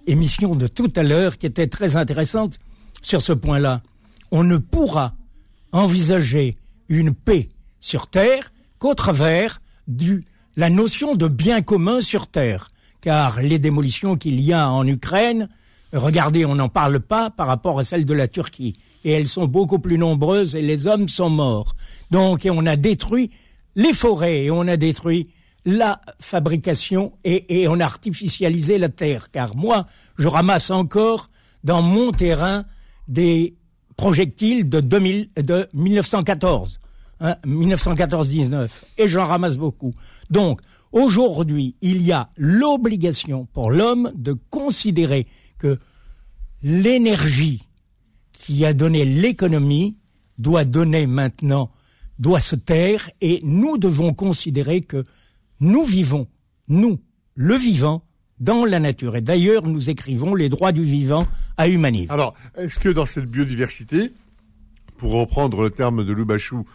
émission 0.06 0.56
de 0.56 0.68
tout 0.68 0.94
à 0.96 1.02
l'heure 1.02 1.40
qui 1.40 1.48
était 1.48 1.66
très 1.66 1.96
intéressante 1.96 2.60
sur 3.02 3.24
ce 3.24 3.34
point-là. 3.34 3.82
On 4.30 4.44
ne 4.44 4.58
pourra 4.58 5.16
envisager 5.72 6.58
une 6.90 7.12
paix 7.12 7.50
sur 7.80 8.06
Terre 8.06 8.54
qu'au 8.78 8.94
travers 8.94 9.64
du, 9.88 10.26
la 10.56 10.70
notion 10.70 11.16
de 11.16 11.28
bien 11.28 11.64
commun 11.64 12.02
sur 12.02 12.28
Terre. 12.28 12.70
Car 13.02 13.42
les 13.42 13.58
démolitions 13.58 14.16
qu'il 14.16 14.40
y 14.42 14.54
a 14.54 14.70
en 14.70 14.86
Ukraine, 14.86 15.50
regardez, 15.92 16.46
on 16.46 16.54
n'en 16.54 16.70
parle 16.70 17.00
pas 17.00 17.32
par 17.32 17.48
rapport 17.48 17.80
à 17.80 17.84
celles 17.84 18.06
de 18.06 18.14
la 18.14 18.28
Turquie. 18.28 18.76
Et 19.04 19.12
elles 19.12 19.28
sont 19.28 19.48
beaucoup 19.48 19.80
plus 19.80 19.98
nombreuses 19.98 20.56
et 20.56 20.62
les 20.62 20.86
hommes 20.86 21.10
sont 21.10 21.32
morts. 21.32 21.76
Donc, 22.12 22.48
on 22.48 22.68
a 22.68 22.76
détruit 22.76 23.32
les 23.76 23.94
forêts 23.94 24.44
et 24.44 24.52
on 24.52 24.68
a 24.68 24.78
détruit 24.78 25.30
la 25.66 26.00
fabrication 26.20 27.14
et, 27.24 27.68
on 27.68 27.80
a 27.80 27.90
la 28.78 28.90
terre. 28.90 29.32
Car 29.32 29.56
moi, 29.56 29.88
je 30.18 30.28
ramasse 30.28 30.70
encore 30.70 31.30
dans 31.64 31.82
mon 31.82 32.12
terrain 32.12 32.66
des 33.08 33.56
projectiles 33.98 34.70
de, 34.70 34.80
2000, 34.80 35.30
de 35.38 35.68
1914, 35.74 36.80
1914-19, 37.22 38.54
hein, 38.54 38.68
et 38.98 39.08
j'en 39.08 39.26
ramasse 39.26 39.58
beaucoup. 39.58 39.94
Donc, 40.30 40.62
aujourd'hui, 40.92 41.76
il 41.82 42.02
y 42.02 42.12
a 42.12 42.30
l'obligation 42.38 43.48
pour 43.54 43.72
l'homme 43.72 44.12
de 44.16 44.34
considérer 44.50 45.28
que 45.58 45.80
l'énergie 46.62 47.64
qui 48.32 48.66
a 48.66 48.74
donné 48.74 49.06
l'économie 49.06 49.98
doit 50.38 50.66
donner 50.66 51.08
maintenant, 51.08 51.72
doit 52.20 52.42
se 52.42 52.56
taire, 52.56 53.10
et 53.22 53.40
nous 53.44 53.78
devons 53.78 54.14
considérer 54.14 54.82
que 54.82 55.04
nous 55.60 55.84
vivons, 55.84 56.28
nous, 56.68 57.00
le 57.36 57.56
vivant, 57.56 58.04
dans 58.40 58.66
la 58.66 58.80
nature. 58.80 59.16
Et 59.16 59.22
d'ailleurs, 59.22 59.66
nous 59.66 59.90
écrivons 59.90 60.36
les 60.36 60.50
droits 60.50 60.72
du 60.72 60.84
vivant 60.84 61.26
à 61.58 61.68
Humanive. 61.68 62.12
Alors, 62.12 62.34
est-ce 62.58 62.80
que 62.80 62.90
dans 62.90 63.06
cette 63.06 63.26
biodiversité, 63.26 64.12
pour 64.98 65.14
reprendre 65.14 65.62
le 65.62 65.70
terme 65.70 66.06
de 66.06 66.12
Loubachou 66.12 66.66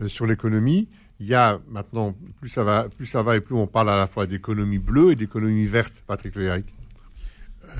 euh, 0.00 0.08
sur 0.08 0.26
l'économie, 0.26 0.88
il 1.20 1.26
y 1.26 1.34
a 1.34 1.60
maintenant, 1.70 2.14
plus 2.40 2.48
ça 2.48 2.64
va, 2.64 2.88
plus 2.88 3.06
ça 3.06 3.22
va 3.22 3.36
et 3.36 3.40
plus 3.40 3.54
on 3.54 3.66
parle 3.66 3.90
à 3.90 3.96
la 3.96 4.08
fois 4.08 4.26
d'économie 4.26 4.78
bleue 4.78 5.12
et 5.12 5.14
d'économie 5.14 5.66
verte, 5.66 6.02
Patrick 6.06 6.34
Léaric 6.34 6.66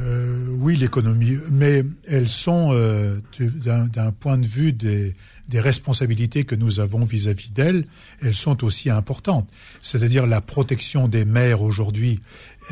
euh, 0.00 0.46
Oui, 0.50 0.76
l'économie, 0.76 1.38
mais 1.50 1.84
elles 2.06 2.28
sont, 2.28 2.70
euh, 2.72 3.18
d'un 3.38 4.12
point 4.12 4.38
de 4.38 4.46
vue 4.46 4.72
des, 4.72 5.16
des 5.54 5.60
responsabilités 5.60 6.42
que 6.42 6.56
nous 6.56 6.80
avons 6.80 7.04
vis-à-vis 7.04 7.52
d'elles, 7.52 7.84
elles 8.20 8.34
sont 8.34 8.64
aussi 8.64 8.90
importantes. 8.90 9.48
C'est-à-dire 9.82 10.26
la 10.26 10.40
protection 10.40 11.06
des 11.06 11.24
mers 11.24 11.62
aujourd'hui, 11.62 12.18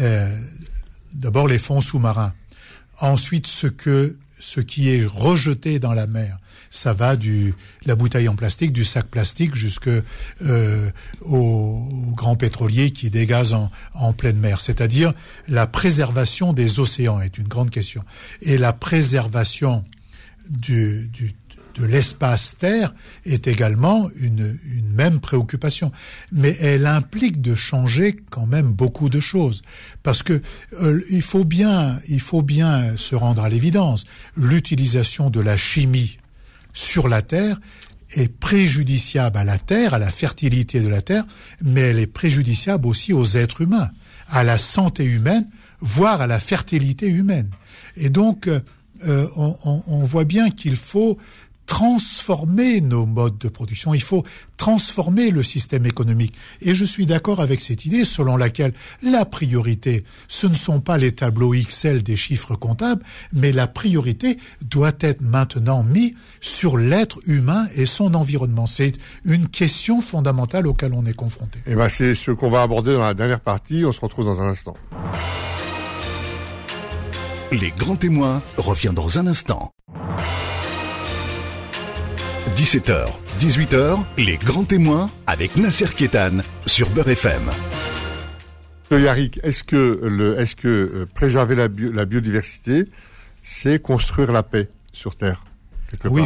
euh, 0.00 0.36
d'abord 1.14 1.46
les 1.46 1.60
fonds 1.60 1.80
sous-marins, 1.80 2.34
ensuite 2.98 3.46
ce 3.46 3.68
que 3.68 4.16
ce 4.40 4.58
qui 4.58 4.88
est 4.88 5.04
rejeté 5.04 5.78
dans 5.78 5.92
la 5.92 6.08
mer. 6.08 6.40
Ça 6.70 6.92
va 6.92 7.14
du 7.14 7.54
la 7.84 7.94
bouteille 7.94 8.28
en 8.28 8.34
plastique, 8.34 8.72
du 8.72 8.84
sac 8.84 9.06
plastique, 9.06 9.54
jusque 9.54 9.88
euh, 10.42 10.90
aux, 11.20 11.86
grands 12.16 12.34
pétroliers 12.34 12.90
qui 12.90 13.10
dégazent 13.10 13.52
en, 13.52 13.70
en 13.94 14.12
pleine 14.12 14.38
mer. 14.38 14.60
C'est-à-dire 14.60 15.12
la 15.46 15.68
préservation 15.68 16.52
des 16.52 16.80
océans 16.80 17.20
est 17.20 17.38
une 17.38 17.46
grande 17.46 17.70
question. 17.70 18.02
Et 18.40 18.58
la 18.58 18.72
préservation 18.72 19.84
du, 20.48 21.08
du 21.12 21.34
de 21.74 21.84
l'espace 21.84 22.56
Terre 22.58 22.94
est 23.24 23.46
également 23.46 24.10
une, 24.16 24.58
même 24.94 25.20
préoccupation. 25.20 25.92
Mais 26.32 26.56
elle 26.60 26.86
implique 26.86 27.40
de 27.40 27.54
changer 27.54 28.16
quand 28.30 28.46
même 28.46 28.72
beaucoup 28.72 29.08
de 29.08 29.20
choses. 29.20 29.62
Parce 30.02 30.22
que 30.22 30.42
euh, 30.80 31.00
il, 31.10 31.22
faut 31.22 31.44
bien, 31.44 32.00
il 32.08 32.20
faut 32.20 32.42
bien 32.42 32.96
se 32.96 33.14
rendre 33.14 33.42
à 33.42 33.48
l'évidence. 33.48 34.04
L'utilisation 34.36 35.30
de 35.30 35.40
la 35.40 35.56
chimie 35.56 36.18
sur 36.72 37.08
la 37.08 37.22
Terre 37.22 37.58
est 38.14 38.28
préjudiciable 38.28 39.38
à 39.38 39.44
la 39.44 39.58
Terre, 39.58 39.94
à 39.94 39.98
la 39.98 40.08
fertilité 40.08 40.80
de 40.80 40.88
la 40.88 41.02
Terre, 41.02 41.24
mais 41.62 41.80
elle 41.80 41.98
est 41.98 42.06
préjudiciable 42.06 42.86
aussi 42.86 43.12
aux 43.12 43.24
êtres 43.24 43.62
humains, 43.62 43.90
à 44.28 44.44
la 44.44 44.58
santé 44.58 45.04
humaine, 45.04 45.46
voire 45.80 46.20
à 46.20 46.26
la 46.26 46.40
fertilité 46.40 47.08
humaine. 47.08 47.50
Et 47.96 48.10
donc, 48.10 48.48
euh, 48.48 49.26
on, 49.36 49.82
on, 49.86 50.04
voit 50.04 50.24
bien 50.24 50.50
qu'il 50.50 50.76
faut 50.76 51.18
transformer 51.66 52.80
nos 52.80 53.06
modes 53.06 53.38
de 53.38 53.48
production, 53.48 53.94
il 53.94 54.02
faut 54.02 54.24
transformer 54.56 55.30
le 55.30 55.42
système 55.42 55.86
économique. 55.86 56.34
Et 56.60 56.74
je 56.74 56.84
suis 56.84 57.06
d'accord 57.06 57.40
avec 57.40 57.60
cette 57.60 57.84
idée 57.84 58.04
selon 58.04 58.36
laquelle 58.36 58.72
la 59.02 59.24
priorité, 59.24 60.04
ce 60.28 60.46
ne 60.46 60.54
sont 60.54 60.80
pas 60.80 60.98
les 60.98 61.12
tableaux 61.12 61.54
Excel 61.54 62.02
des 62.02 62.16
chiffres 62.16 62.54
comptables, 62.54 63.02
mais 63.32 63.52
la 63.52 63.66
priorité 63.66 64.38
doit 64.62 64.92
être 65.00 65.20
maintenant 65.20 65.82
mise 65.82 66.14
sur 66.40 66.76
l'être 66.76 67.20
humain 67.26 67.66
et 67.74 67.86
son 67.86 68.14
environnement. 68.14 68.66
C'est 68.66 68.94
une 69.24 69.48
question 69.48 70.00
fondamentale 70.00 70.66
auquel 70.66 70.92
on 70.94 71.06
est 71.06 71.14
confronté. 71.14 71.58
Et 71.60 71.72
eh 71.72 71.74
ben 71.74 71.88
c'est 71.88 72.14
ce 72.14 72.30
qu'on 72.30 72.50
va 72.50 72.62
aborder 72.62 72.92
dans 72.92 73.02
la 73.02 73.14
dernière 73.14 73.40
partie. 73.40 73.84
On 73.84 73.92
se 73.92 74.00
retrouve 74.00 74.24
dans 74.24 74.40
un 74.40 74.48
instant. 74.48 74.76
Les 77.52 77.70
grands 77.70 77.96
témoins 77.96 78.42
revient 78.56 78.92
dans 78.94 79.18
un 79.18 79.26
instant. 79.26 79.72
17h, 82.62 83.08
18h, 83.40 84.04
les 84.18 84.36
grands 84.36 84.62
témoins 84.62 85.10
avec 85.26 85.56
Nasser 85.56 85.88
Kétan 85.96 86.36
sur 86.64 86.90
Beurre 86.90 87.08
FM. 87.08 87.50
Est-ce 88.92 89.64
que, 89.64 89.98
le, 90.00 90.38
est-ce 90.38 90.54
que 90.54 90.68
euh, 90.68 91.06
préserver 91.12 91.56
la, 91.56 91.66
la 91.92 92.04
biodiversité, 92.04 92.84
c'est 93.42 93.82
construire 93.82 94.30
la 94.30 94.44
paix 94.44 94.68
sur 94.92 95.16
Terre 95.16 95.42
Oui, 96.04 96.22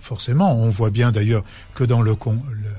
forcément. 0.00 0.52
On 0.52 0.68
voit 0.68 0.90
bien 0.90 1.12
d'ailleurs 1.12 1.44
que 1.76 1.84
dans 1.84 2.02
le, 2.02 2.10
le 2.10 2.70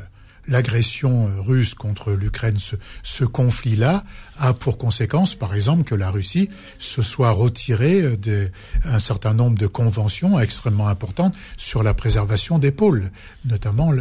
l'agression 0.48 1.28
euh, 1.28 1.42
russe 1.42 1.74
contre 1.74 2.12
l'Ukraine, 2.12 2.58
ce, 2.58 2.76
ce 3.02 3.24
conflit-là, 3.24 4.04
a 4.38 4.54
pour 4.54 4.78
conséquence, 4.78 5.36
par 5.36 5.54
exemple, 5.54 5.84
que 5.84 5.96
la 5.96 6.10
Russie 6.10 6.50
se 6.80 7.02
soit 7.02 7.32
retirée 7.32 8.18
d'un 8.18 9.00
certain 9.00 9.34
nombre 9.34 9.58
de 9.58 9.68
conventions 9.68 10.40
extrêmement 10.40 10.88
importantes 10.88 11.36
sur 11.56 11.84
la 11.84 11.94
préservation 11.94 12.60
des 12.60 12.72
pôles, 12.72 13.12
notamment 13.46 13.92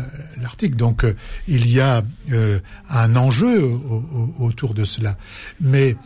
l'Arctique. 0.40 0.74
Donc, 0.74 1.04
euh, 1.04 1.14
il 1.48 1.70
y 1.70 1.80
a 1.80 2.02
euh, 2.32 2.58
un 2.88 3.14
enjeu 3.16 3.70
autour 4.38 4.74
de 4.74 4.84
cela. 4.84 5.16
Mais 5.60 5.96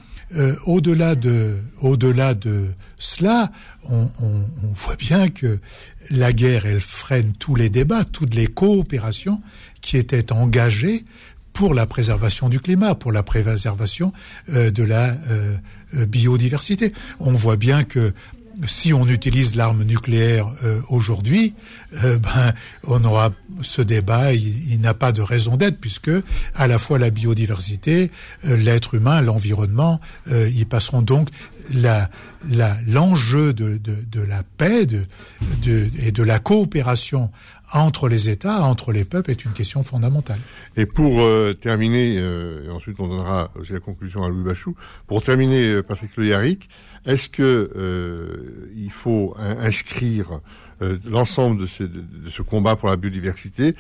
au-delà 0.65 1.15
de, 1.15 1.59
au-delà 1.81 2.35
de 2.35 2.71
cela, 2.99 3.53
on, 3.85 4.11
on, 4.21 4.45
on, 4.65 4.73
voit 4.75 4.97
bien 4.97 5.29
que 5.29 5.61
la 6.11 6.33
guerre, 6.33 6.67
elle 6.67 6.81
freine 6.81 7.33
tous 7.33 7.55
les 7.55 7.71
débats, 7.71 8.05
toutes 8.05 8.35
les 8.35 8.47
coopérations 8.47 9.41
qui 9.87 9.97
étaient 9.97 10.33
engagés 10.33 11.05
pour 11.53 11.73
la 11.73 11.87
préservation 11.87 12.49
du 12.49 12.61
climat, 12.61 12.97
pour 12.97 13.13
la 13.13 13.23
préservation 13.23 14.13
euh, 14.53 14.71
de 14.71 14.83
la 14.83 15.13
euh, 15.13 15.57
euh, 15.95 16.05
biodiversité. 16.05 16.93
On 17.21 17.33
voit 17.33 17.57
bien 17.57 17.85
que 17.85 18.13
si 18.67 18.93
on 18.93 19.07
utilise 19.07 19.55
l'arme 19.55 19.85
nucléaire 19.85 20.51
aujourd'hui, 20.89 21.53
ben 21.93 22.55
on 22.85 23.05
aura 23.05 23.31
ce 23.61 23.83
débat, 23.83 24.33
il, 24.33 24.81
n'a 24.81 24.95
pas 24.95 25.13
de 25.13 25.21
raison 25.21 25.59
d'être 25.59 25.79
puisque 25.79 26.11
à 26.55 26.67
la 26.67 26.79
fois 26.79 26.99
la 26.99 27.11
biodiversité, 27.11 28.11
l'être 28.45 28.95
humain, 28.95 29.21
l'environnement, 29.21 30.01
y 30.33 30.65
passeront 30.65 31.03
donc 31.03 31.29
l'enjeu 32.89 33.53
de, 33.53 34.21
la 34.27 34.43
paix 34.57 34.87
et 35.67 36.13
de 36.13 36.23
la 36.23 36.39
coopération 36.39 37.31
entre 37.73 38.09
les 38.09 38.29
États, 38.29 38.63
entre 38.63 38.93
les 38.93 39.05
peuples, 39.05 39.31
est 39.31 39.45
une 39.45 39.53
question 39.53 39.83
fondamentale. 39.83 40.41
Et 40.77 40.87
pour 40.87 41.21
euh, 41.21 41.53
terminer, 41.55 42.17
euh, 42.19 42.67
et 42.67 42.71
ensuite 42.71 43.01
on 43.01 43.09
donnera 43.09 43.51
aussi 43.59 43.73
la 43.73 43.81
conclusion 43.81 44.23
à 44.23 44.29
Louis 44.29 44.45
Bachou, 44.45 44.77
pour 45.07 45.23
terminer, 45.23 45.69
euh, 45.69 45.83
Patrick 45.83 46.17
Le 46.17 46.57
est-ce 47.07 47.29
que 47.29 48.69
il 48.75 48.91
faut 48.91 49.37
inscrire 49.39 50.41
l'ensemble 51.05 51.63
de, 51.63 51.67
ce 51.67 52.43
combat 52.43 52.75
pour 52.75 52.89
la 52.89 52.97
biodiversité 52.97 53.77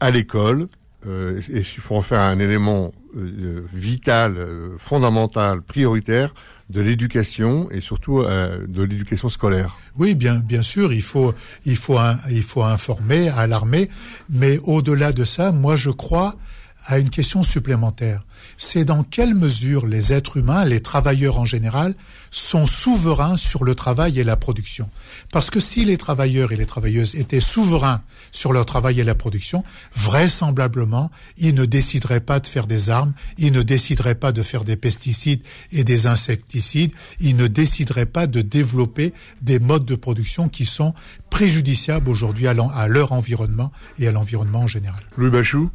à 0.00 0.10
l'école 0.10 0.68
et 1.06 1.58
il 1.58 1.64
faut 1.64 1.96
en 1.96 2.00
faire 2.00 2.20
un 2.20 2.38
élément 2.38 2.92
vital, 3.14 4.48
fondamental, 4.78 5.60
prioritaire 5.60 6.32
de 6.70 6.80
l'éducation 6.80 7.70
et 7.70 7.80
surtout 7.80 8.20
euh, 8.20 8.66
de 8.66 8.82
l'éducation 8.82 9.28
scolaire. 9.28 9.78
Oui, 9.96 10.14
bien, 10.14 10.36
bien 10.36 10.62
sûr, 10.62 10.92
il 10.92 11.02
faut, 11.02 11.34
il 11.64 11.76
faut, 11.76 11.98
il 12.30 12.42
faut 12.42 12.62
informer, 12.62 13.28
alarmer, 13.30 13.88
mais 14.28 14.58
au-delà 14.64 15.12
de 15.12 15.24
ça, 15.24 15.52
moi 15.52 15.76
je 15.76 15.90
crois 15.90 16.36
à 16.84 16.98
une 16.98 17.10
question 17.10 17.42
supplémentaire. 17.42 18.24
C'est 18.56 18.84
dans 18.84 19.02
quelle 19.02 19.34
mesure 19.34 19.86
les 19.86 20.12
êtres 20.12 20.36
humains, 20.38 20.64
les 20.64 20.80
travailleurs 20.80 21.38
en 21.38 21.44
général, 21.44 21.94
sont 22.30 22.66
souverains 22.66 23.36
sur 23.36 23.64
le 23.64 23.74
travail 23.74 24.18
et 24.18 24.24
la 24.24 24.36
production? 24.36 24.88
Parce 25.32 25.50
que 25.50 25.60
si 25.60 25.84
les 25.84 25.96
travailleurs 25.96 26.52
et 26.52 26.56
les 26.56 26.66
travailleuses 26.66 27.14
étaient 27.14 27.40
souverains 27.40 28.02
sur 28.32 28.52
leur 28.52 28.64
travail 28.64 29.00
et 29.00 29.04
la 29.04 29.14
production, 29.14 29.64
vraisemblablement, 29.94 31.10
ils 31.36 31.54
ne 31.54 31.64
décideraient 31.64 32.20
pas 32.20 32.40
de 32.40 32.46
faire 32.46 32.66
des 32.66 32.90
armes, 32.90 33.12
ils 33.36 33.52
ne 33.52 33.62
décideraient 33.62 34.14
pas 34.14 34.32
de 34.32 34.42
faire 34.42 34.64
des 34.64 34.76
pesticides 34.76 35.42
et 35.72 35.84
des 35.84 36.06
insecticides, 36.06 36.92
ils 37.20 37.36
ne 37.36 37.46
décideraient 37.46 38.06
pas 38.06 38.26
de 38.26 38.40
développer 38.40 39.12
des 39.42 39.58
modes 39.58 39.84
de 39.84 39.94
production 39.94 40.48
qui 40.48 40.64
sont 40.64 40.94
préjudiciables 41.30 42.08
aujourd'hui 42.08 42.46
à, 42.46 42.54
leur 42.88 43.12
environnement 43.12 43.72
et 43.98 44.08
à 44.08 44.12
l'environnement 44.12 44.60
en 44.60 44.66
général. 44.66 45.02
Louis 45.16 45.30
Bachou? 45.30 45.70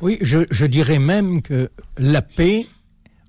Oui, 0.00 0.18
je, 0.22 0.64
dirais 0.64 0.98
même 0.98 1.42
que 1.42 1.70
la 1.98 2.22
paix, 2.22 2.66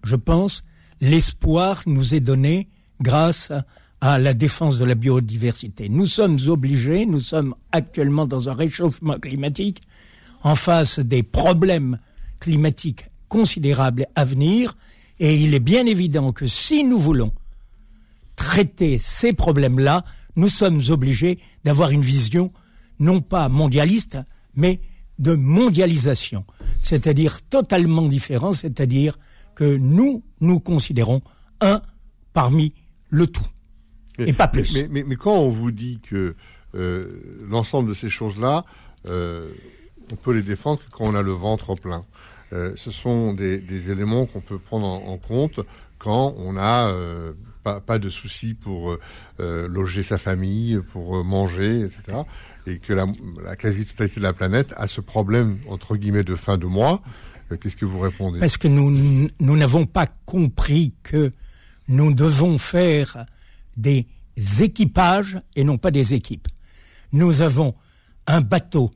je 0.03 0.15
pense, 0.15 0.63
l'espoir 1.01 1.83
nous 1.85 2.15
est 2.15 2.21
donné 2.21 2.69
grâce 3.01 3.51
à, 3.99 4.17
la 4.19 4.33
défense 4.33 4.77
de 4.77 4.85
la 4.85 4.95
biodiversité. 4.95 5.89
Nous 5.89 6.05
sommes 6.05 6.39
obligés, 6.47 7.05
nous 7.05 7.19
sommes 7.19 7.55
actuellement 7.71 8.25
dans 8.25 8.49
un 8.49 8.53
réchauffement 8.53 9.19
climatique, 9.19 9.81
en 10.43 10.55
face 10.55 10.99
des 10.99 11.23
problèmes 11.23 11.99
climatiques 12.39 13.05
considérables 13.27 14.07
à 14.15 14.25
venir, 14.25 14.75
et 15.19 15.35
il 15.37 15.53
est 15.53 15.59
bien 15.59 15.85
évident 15.85 16.31
que 16.31 16.47
si 16.47 16.83
nous 16.83 16.97
voulons 16.97 17.31
traiter 18.35 18.97
ces 18.97 19.33
problèmes-là, 19.33 20.03
nous 20.35 20.49
sommes 20.49 20.81
obligés 20.89 21.37
d'avoir 21.63 21.91
une 21.91 22.01
vision 22.01 22.51
non 22.99 23.21
pas 23.21 23.49
mondialiste, 23.49 24.17
mais 24.55 24.79
de 25.21 25.35
mondialisation, 25.35 26.45
c'est-à-dire 26.81 27.41
totalement 27.43 28.07
différent, 28.07 28.51
c'est-à-dire 28.51 29.17
que 29.55 29.77
nous, 29.77 30.23
nous 30.41 30.59
considérons 30.59 31.21
un 31.61 31.81
parmi 32.33 32.73
le 33.09 33.27
tout, 33.27 33.45
et 34.17 34.33
pas 34.33 34.47
plus. 34.47 34.87
Mais, 34.89 35.03
mais, 35.03 35.15
quand 35.15 35.35
on 35.35 35.49
vous 35.49 35.71
dit 35.71 35.99
que 36.09 36.33
euh, 36.73 37.21
l'ensemble 37.47 37.89
de 37.89 37.93
ces 37.93 38.09
choses-là, 38.09 38.65
euh, 39.07 39.51
on 40.11 40.15
peut 40.15 40.33
les 40.33 40.41
défendre 40.41 40.81
quand 40.91 41.05
on 41.05 41.15
a 41.15 41.21
le 41.21 41.31
ventre 41.31 41.75
plein. 41.75 42.03
Euh, 42.53 42.73
ce 42.75 42.89
sont 42.89 43.33
des, 43.33 43.59
des 43.59 43.91
éléments 43.91 44.25
qu'on 44.25 44.41
peut 44.41 44.57
prendre 44.57 44.85
en, 44.87 45.13
en, 45.13 45.17
compte 45.17 45.59
quand 45.99 46.33
on 46.37 46.57
a 46.57 46.93
pas, 47.63 47.79
pas, 47.79 47.99
de 47.99 48.09
soucis 48.09 48.55
pour 48.55 48.97
loger 49.37 50.01
sa 50.01 50.17
famille, 50.17 50.79
pour 50.91 51.23
manger, 51.23 51.81
etc 51.81 52.23
et 52.67 52.77
que 52.79 52.93
la, 52.93 53.05
la 53.43 53.55
quasi-totalité 53.55 54.19
de 54.19 54.25
la 54.25 54.33
planète 54.33 54.73
a 54.77 54.87
ce 54.87 55.01
problème, 55.01 55.59
entre 55.67 55.95
guillemets, 55.95 56.23
de 56.23 56.35
fin 56.35 56.57
de 56.57 56.65
mois, 56.65 57.01
euh, 57.51 57.57
qu'est-ce 57.57 57.75
que 57.75 57.85
vous 57.85 57.99
répondez? 57.99 58.39
Parce 58.39 58.57
que 58.57 58.67
nous 58.67 58.91
nous 59.39 59.57
n'avons 59.57 59.85
pas 59.85 60.07
compris 60.25 60.93
que 61.03 61.31
nous 61.87 62.13
devons 62.13 62.57
faire 62.57 63.25
des 63.77 64.07
équipages 64.59 65.39
et 65.55 65.63
non 65.63 65.77
pas 65.77 65.91
des 65.91 66.13
équipes. 66.13 66.47
Nous 67.11 67.41
avons 67.41 67.75
un 68.27 68.41
bateau 68.41 68.91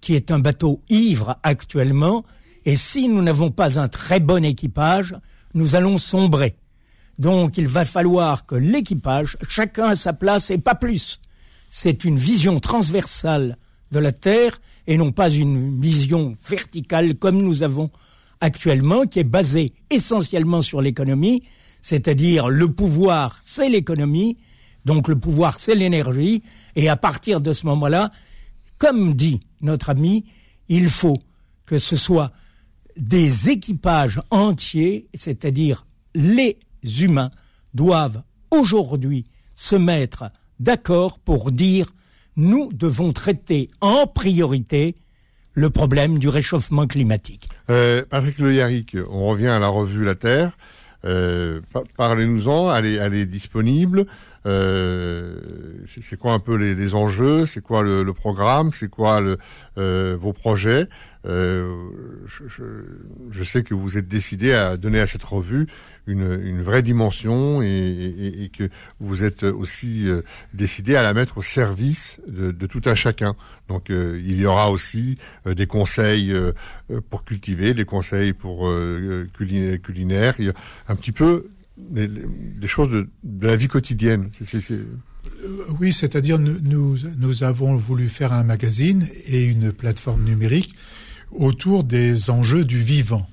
qui 0.00 0.14
est 0.14 0.30
un 0.30 0.38
bateau 0.38 0.82
ivre 0.88 1.38
actuellement, 1.42 2.24
et 2.64 2.76
si 2.76 3.08
nous 3.08 3.22
n'avons 3.22 3.50
pas 3.50 3.80
un 3.80 3.88
très 3.88 4.20
bon 4.20 4.44
équipage, 4.44 5.16
nous 5.54 5.74
allons 5.74 5.98
sombrer. 5.98 6.56
Donc 7.18 7.56
il 7.56 7.66
va 7.66 7.84
falloir 7.84 8.46
que 8.46 8.54
l'équipage, 8.54 9.38
chacun 9.48 9.86
à 9.86 9.94
sa 9.96 10.12
place 10.12 10.50
et 10.50 10.58
pas 10.58 10.74
plus. 10.74 11.20
C'est 11.68 12.04
une 12.04 12.16
vision 12.16 12.60
transversale 12.60 13.58
de 13.92 13.98
la 13.98 14.12
Terre 14.12 14.60
et 14.86 14.96
non 14.96 15.12
pas 15.12 15.30
une 15.30 15.80
vision 15.80 16.36
verticale 16.48 17.16
comme 17.16 17.42
nous 17.42 17.62
avons 17.62 17.90
actuellement, 18.40 19.06
qui 19.06 19.20
est 19.20 19.24
basée 19.24 19.72
essentiellement 19.90 20.62
sur 20.62 20.80
l'économie, 20.80 21.42
c'est-à-dire 21.82 22.48
le 22.48 22.70
pouvoir, 22.72 23.38
c'est 23.42 23.68
l'économie, 23.68 24.36
donc 24.84 25.08
le 25.08 25.18
pouvoir, 25.18 25.58
c'est 25.58 25.74
l'énergie, 25.74 26.42
et 26.74 26.88
à 26.88 26.96
partir 26.96 27.40
de 27.40 27.52
ce 27.52 27.66
moment-là, 27.66 28.10
comme 28.78 29.14
dit 29.14 29.40
notre 29.62 29.90
ami, 29.90 30.26
il 30.68 30.88
faut 30.88 31.18
que 31.64 31.78
ce 31.78 31.96
soit 31.96 32.32
des 32.96 33.50
équipages 33.50 34.20
entiers, 34.30 35.08
c'est-à-dire 35.14 35.86
les 36.14 36.58
humains, 37.00 37.30
doivent 37.74 38.22
aujourd'hui 38.50 39.24
se 39.54 39.76
mettre 39.76 40.30
d'accord 40.60 41.18
pour 41.18 41.52
dire 41.52 41.86
nous 42.36 42.70
devons 42.72 43.12
traiter 43.12 43.70
en 43.80 44.06
priorité 44.06 44.94
le 45.54 45.70
problème 45.70 46.18
du 46.18 46.28
réchauffement 46.28 46.86
climatique. 46.86 47.48
Euh, 47.70 48.04
Patrick 48.08 48.38
Le 48.38 48.52
Yarrick, 48.52 48.96
on 49.10 49.26
revient 49.26 49.48
à 49.48 49.58
la 49.58 49.68
revue 49.68 50.04
La 50.04 50.14
Terre. 50.14 50.56
Euh, 51.04 51.60
Parlez-nous-en, 51.96 52.74
elle 52.74 53.14
est, 53.14 53.26
disponible. 53.26 54.06
Euh, 54.44 55.40
c'est 56.02 56.18
quoi 56.18 56.32
un 56.32 56.38
peu 56.38 56.56
les, 56.56 56.74
les 56.74 56.94
enjeux? 56.94 57.46
C'est 57.46 57.62
quoi 57.62 57.82
le, 57.82 58.02
le 58.02 58.12
programme? 58.12 58.72
C'est 58.72 58.90
quoi 58.90 59.20
le, 59.20 59.38
euh, 59.78 60.16
vos 60.18 60.32
projets? 60.32 60.88
Euh, 61.26 61.74
je, 62.26 62.46
je, 62.46 62.62
je, 63.32 63.44
sais 63.44 63.64
que 63.64 63.74
vous 63.74 63.98
êtes 63.98 64.06
décidé 64.06 64.52
à 64.52 64.76
donner 64.76 65.00
à 65.00 65.08
cette 65.08 65.24
revue 65.24 65.66
une, 66.06 66.40
une 66.44 66.62
vraie 66.62 66.82
dimension 66.82 67.62
et, 67.62 67.66
et, 67.66 68.44
et, 68.44 68.48
que 68.48 68.68
vous 69.00 69.24
êtes 69.24 69.42
aussi 69.42 70.08
euh, 70.08 70.22
décidé 70.54 70.94
à 70.94 71.02
la 71.02 71.14
mettre 71.14 71.38
au 71.38 71.42
service 71.42 72.18
de, 72.28 72.52
de 72.52 72.66
tout 72.66 72.82
un 72.84 72.94
chacun. 72.94 73.34
Donc 73.68 73.90
euh, 73.90 74.20
il 74.24 74.40
y 74.40 74.46
aura 74.46 74.70
aussi 74.70 75.18
euh, 75.48 75.54
des 75.54 75.66
conseils 75.66 76.32
pour 77.10 77.24
cultiver, 77.24 77.74
des 77.74 77.84
conseils 77.84 78.32
pour 78.32 78.70
culinaire, 79.34 80.34
a 80.86 80.92
un 80.92 80.96
petit 80.96 81.12
peu 81.12 81.46
des, 81.78 82.08
des 82.08 82.66
choses 82.66 82.90
de, 82.90 83.08
la 83.46 83.56
vie 83.56 83.68
quotidienne. 83.68 84.30
Est... 84.40 84.72
Oui, 85.80 85.92
c'est-à-dire 85.92 86.38
nous 86.38 87.44
avons 87.44 87.76
voulu 87.76 88.08
faire 88.08 88.32
un 88.32 88.42
magazine 88.42 89.06
et 89.26 89.44
une 89.44 89.72
plateforme 89.72 90.24
numérique 90.24 90.74
autour 91.32 91.84
des 91.84 92.30
enjeux 92.30 92.64
du 92.64 92.78
vivant, 92.78 93.28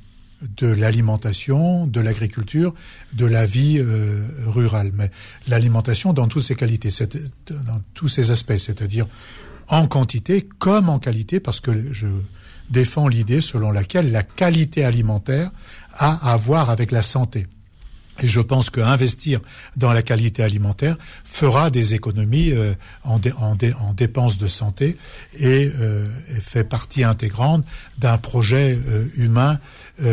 de 0.58 0.68
l'alimentation, 0.68 1.88
de 1.88 2.00
l'agriculture, 2.00 2.74
de 3.14 3.26
la 3.26 3.46
vie 3.46 3.78
euh, 3.80 4.28
rurale. 4.46 4.92
Mais 4.94 5.12
l'alimentation 5.48 6.14
dans 6.14 6.28
toutes 6.28 6.44
ses 6.44 6.56
qualités, 6.56 6.90
dans 7.50 7.82
tous 7.94 8.10
ses 8.10 8.32
aspects, 8.32 8.58
c'est-à-dire 8.58 9.08
en 9.68 9.88
quantité 9.88 10.48
comme 10.60 10.90
en 10.90 11.00
qualité, 11.00 11.40
parce 11.40 11.60
que 11.60 11.94
je 11.94 12.08
défends 12.70 13.08
l'idée 13.08 13.42
selon 13.42 13.72
laquelle 13.72 14.12
la 14.12 14.24
qualité 14.24 14.84
alimentaire 14.84 15.52
a 15.94 16.32
à 16.32 16.38
voir 16.38 16.70
avec 16.70 16.92
la 16.92 17.02
santé. 17.02 17.48
Et 18.22 18.28
je 18.28 18.42
pense 18.42 18.70
qu'investir 18.70 19.40
dans 19.76 19.92
la 19.92 20.04
qualité 20.04 20.44
alimentaire 20.44 20.98
fera 21.24 21.72
des 21.72 21.96
économies 21.96 22.52
euh, 22.52 22.74
en, 23.04 23.18
dé, 23.18 23.34
en, 23.40 23.56
dé, 23.56 23.74
en, 23.74 23.94
dépenses 23.94 24.38
de 24.38 24.48
santé 24.48 24.98
et, 25.40 25.72
euh, 25.80 26.12
et 26.30 26.40
fait 26.40 26.64
partie 26.64 27.04
intégrante 27.04 27.66
d'un 27.98 28.18
projet 28.18 28.78
euh, 28.88 29.06
humain 29.16 29.60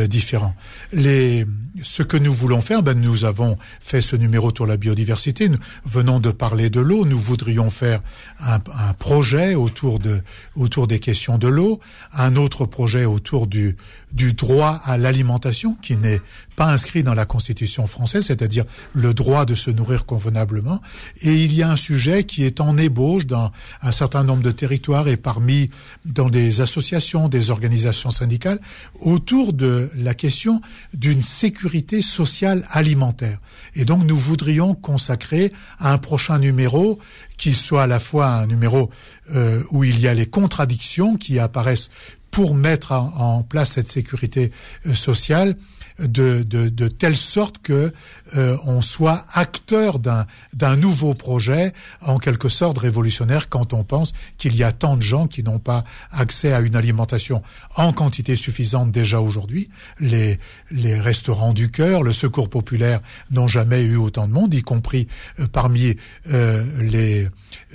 différent. 0.08 0.54
Ce 0.92 2.02
que 2.02 2.18
nous 2.18 2.34
voulons 2.34 2.60
faire, 2.60 2.82
ben, 2.82 3.00
nous 3.00 3.24
avons 3.24 3.56
fait 3.80 4.02
ce 4.02 4.14
numéro 4.14 4.52
sur 4.54 4.66
la 4.66 4.76
biodiversité, 4.76 5.48
nous 5.48 5.58
venons 5.86 6.20
de 6.20 6.30
parler 6.30 6.68
de 6.68 6.80
l'eau, 6.80 7.06
nous 7.06 7.18
voudrions 7.18 7.70
faire 7.70 8.02
un, 8.40 8.58
projet 8.98 9.54
autour, 9.54 9.98
de, 9.98 10.20
autour 10.54 10.86
des 10.86 11.00
questions 11.00 11.38
de 11.38 11.48
l'eau, 11.48 11.80
un 12.12 12.36
autre 12.36 12.66
projet 12.66 13.06
autour 13.06 13.46
du 13.46 13.76
droit 14.12 14.78
à 14.84 14.98
l'alimentation 14.98 15.78
qui 15.80 15.96
n'est 15.96 16.20
pas 16.60 16.66
inscrit 16.66 17.02
dans 17.02 17.14
la 17.14 17.24
Constitution 17.24 17.86
française, 17.86 18.26
c'est-à-dire 18.26 18.66
le 18.92 19.14
droit 19.14 19.46
de 19.46 19.54
se 19.54 19.70
nourrir 19.70 20.04
convenablement. 20.04 20.82
Et 21.22 21.42
il 21.42 21.54
y 21.54 21.62
a 21.62 21.70
un 21.70 21.76
sujet 21.76 22.24
qui 22.24 22.44
est 22.44 22.60
en 22.60 22.76
ébauche 22.76 23.24
dans 23.24 23.50
un 23.80 23.92
certain 23.92 24.24
nombre 24.24 24.42
de 24.42 24.50
territoires 24.50 25.08
et 25.08 25.16
parmi 25.16 25.70
dans 26.04 26.28
des 26.28 26.60
associations, 26.60 27.30
des 27.30 27.48
organisations 27.48 28.10
syndicales 28.10 28.60
autour 29.00 29.54
de 29.54 29.90
la 29.96 30.12
question 30.12 30.60
d'une 30.92 31.22
sécurité 31.22 32.02
sociale 32.02 32.66
alimentaire. 32.70 33.38
Et 33.74 33.86
donc 33.86 34.04
nous 34.04 34.18
voudrions 34.18 34.74
consacrer 34.74 35.54
un 35.78 35.96
prochain 35.96 36.38
numéro 36.38 36.98
qui 37.38 37.54
soit 37.54 37.84
à 37.84 37.86
la 37.86 38.00
fois 38.00 38.28
un 38.32 38.46
numéro 38.46 38.90
euh, 39.34 39.62
où 39.70 39.82
il 39.82 39.98
y 39.98 40.06
a 40.06 40.12
les 40.12 40.26
contradictions 40.26 41.16
qui 41.16 41.38
apparaissent 41.38 41.90
pour 42.30 42.54
mettre 42.54 42.92
en, 42.92 43.42
place 43.42 43.72
cette 43.72 43.88
sécurité 43.88 44.52
euh, 44.86 44.94
sociale 44.94 45.56
de, 46.00 46.42
de, 46.42 46.68
de 46.68 46.88
telle 46.88 47.16
sorte 47.16 47.58
que 47.58 47.92
euh, 48.36 48.56
on 48.64 48.82
soit 48.82 49.24
acteur 49.32 49.98
d'un 49.98 50.76
nouveau 50.76 51.14
projet 51.14 51.72
en 52.00 52.18
quelque 52.18 52.48
sorte 52.48 52.78
révolutionnaire 52.78 53.48
quand 53.48 53.72
on 53.72 53.84
pense 53.84 54.12
qu'il 54.38 54.56
y 54.56 54.62
a 54.62 54.72
tant 54.72 54.96
de 54.96 55.02
gens 55.02 55.26
qui 55.26 55.42
n'ont 55.42 55.58
pas 55.58 55.84
accès 56.10 56.52
à 56.52 56.60
une 56.60 56.76
alimentation 56.76 57.42
en 57.76 57.92
quantité 57.92 58.36
suffisante 58.36 58.92
déjà 58.92 59.20
aujourd'hui. 59.20 59.68
Les, 59.98 60.38
les 60.70 60.98
restaurants 61.00 61.52
du 61.52 61.70
cœur, 61.70 62.02
le 62.02 62.12
secours 62.12 62.48
populaire 62.48 63.00
n'ont 63.30 63.48
jamais 63.48 63.82
eu 63.82 63.96
autant 63.96 64.28
de 64.28 64.32
monde, 64.32 64.54
y 64.54 64.62
compris 64.62 65.08
euh, 65.38 65.46
parmi 65.46 65.96
euh, 66.30 66.64
les 66.82 67.28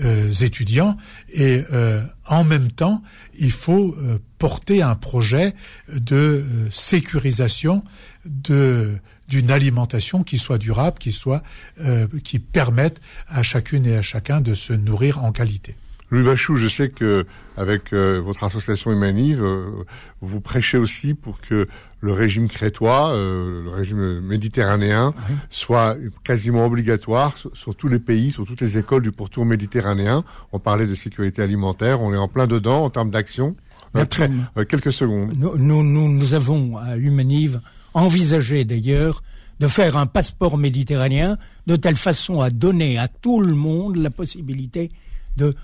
euh, 0.03 0.31
étudiants. 0.31 0.97
Et 1.33 1.63
euh, 1.71 2.03
en 2.25 2.43
même 2.43 2.71
temps, 2.71 3.01
il 3.37 3.51
faut 3.51 3.95
porter 4.39 4.81
un 4.81 4.95
projet 4.95 5.53
de 5.93 6.45
sécurisation 6.71 7.83
de 8.25 8.97
d'une 9.27 9.49
alimentation 9.49 10.23
qui 10.23 10.37
soit 10.37 10.59
durable, 10.59 10.99
qui 10.99 11.11
soit 11.11 11.41
euh, 11.81 12.07
qui 12.23 12.37
permette 12.37 13.01
à 13.27 13.41
chacune 13.41 13.85
et 13.87 13.97
à 13.97 14.03
chacun 14.03 14.39
de 14.39 14.53
se 14.53 14.71
nourrir 14.71 15.23
en 15.23 15.31
qualité. 15.31 15.75
Louis 16.11 16.23
Bachou, 16.23 16.55
je 16.55 16.67
sais 16.67 16.89
que 16.89 17.25
avec 17.57 17.91
euh, 17.91 18.21
votre 18.23 18.43
association 18.43 18.91
Humanive, 18.91 19.43
euh, 19.43 19.83
vous 20.21 20.39
prêchez 20.39 20.77
aussi 20.77 21.15
pour 21.15 21.41
que 21.41 21.67
le 22.01 22.13
régime 22.13 22.47
crétois, 22.47 23.13
euh, 23.13 23.63
le 23.63 23.69
régime 23.71 24.19
méditerranéen, 24.19 25.15
oui. 25.17 25.35
soit 25.49 25.97
quasiment 26.23 26.65
obligatoire 26.65 27.35
sur, 27.37 27.49
sur, 27.57 27.75
tous 27.75 27.87
les 27.87 27.99
pays, 27.99 28.31
sur 28.31 28.45
toutes 28.45 28.61
les 28.61 28.77
écoles 28.77 29.01
du 29.01 29.11
pourtour 29.11 29.45
méditerranéen. 29.45 30.23
On 30.51 30.59
parlait 30.59 30.85
de 30.85 30.93
sécurité 30.93 31.41
alimentaire, 31.41 32.01
on 32.01 32.13
est 32.13 32.17
en 32.17 32.27
plein 32.27 32.45
dedans 32.45 32.83
en 32.83 32.89
termes 32.91 33.09
d'action. 33.09 33.55
Euh, 33.95 34.05
euh, 34.57 34.65
quelques 34.65 34.91
secondes. 34.91 35.33
Nous, 35.37 35.57
nous, 35.57 35.83
nous 35.83 36.33
avons 36.33 36.77
à 36.77 36.97
Humanive 36.97 37.61
envisagé 37.95 38.65
d'ailleurs 38.65 39.23
de 39.59 39.67
faire 39.67 39.97
un 39.97 40.05
passeport 40.05 40.57
méditerranéen 40.57 41.37
de 41.65 41.75
telle 41.75 41.95
façon 41.95 42.41
à 42.41 42.49
donner 42.49 42.97
à 42.99 43.07
tout 43.07 43.39
le 43.39 43.55
monde 43.55 43.95
la 43.95 44.09
possibilité 44.11 44.91
de 45.37 45.55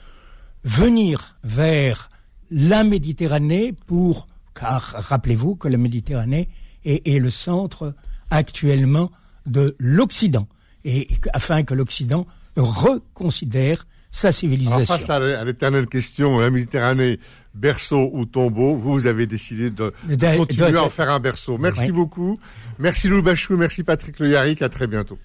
venir 0.63 1.37
vers 1.43 2.09
la 2.49 2.83
Méditerranée 2.83 3.73
pour, 3.85 4.27
car 4.53 4.81
rappelez-vous 4.81 5.55
que 5.55 5.67
la 5.67 5.77
Méditerranée 5.77 6.47
est, 6.85 7.07
est 7.07 7.19
le 7.19 7.29
centre 7.29 7.93
actuellement 8.29 9.11
de 9.45 9.75
l'Occident, 9.79 10.47
et 10.85 11.07
afin 11.33 11.63
que 11.63 11.73
l'Occident 11.73 12.25
reconsidère 12.55 13.85
sa 14.09 14.31
civilisation. 14.31 14.93
Alors 14.93 15.05
face 15.05 15.09
à 15.09 15.43
l'éternelle 15.45 15.87
question, 15.87 16.39
la 16.39 16.49
Méditerranée, 16.49 17.19
berceau 17.53 18.09
ou 18.13 18.25
tombeau, 18.25 18.75
vous, 18.75 19.07
avez 19.07 19.27
décidé 19.27 19.69
de, 19.69 19.93
continuer 20.37 20.77
à 20.77 20.83
en 20.83 20.89
faire 20.89 21.09
un 21.09 21.19
berceau. 21.19 21.57
Merci 21.57 21.85
oui. 21.87 21.91
beaucoup. 21.91 22.39
Merci 22.79 23.07
Lou 23.07 23.21
Bachou, 23.21 23.57
merci 23.57 23.83
Patrick 23.83 24.19
Le 24.19 24.29
Yarrick, 24.29 24.61
à 24.61 24.69
très 24.69 24.87
bientôt. 24.87 25.19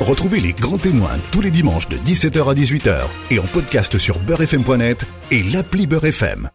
Retrouvez 0.00 0.40
les 0.40 0.54
grands 0.54 0.78
témoins 0.78 1.18
tous 1.30 1.42
les 1.42 1.50
dimanches 1.50 1.88
de 1.88 1.96
17h 1.98 2.50
à 2.50 2.54
18h 2.54 3.00
et 3.30 3.38
en 3.38 3.44
podcast 3.44 3.98
sur 3.98 4.18
beurrefm.net 4.18 5.04
et 5.30 5.42
l'appli 5.42 5.86
Beurrefm. 5.86 6.48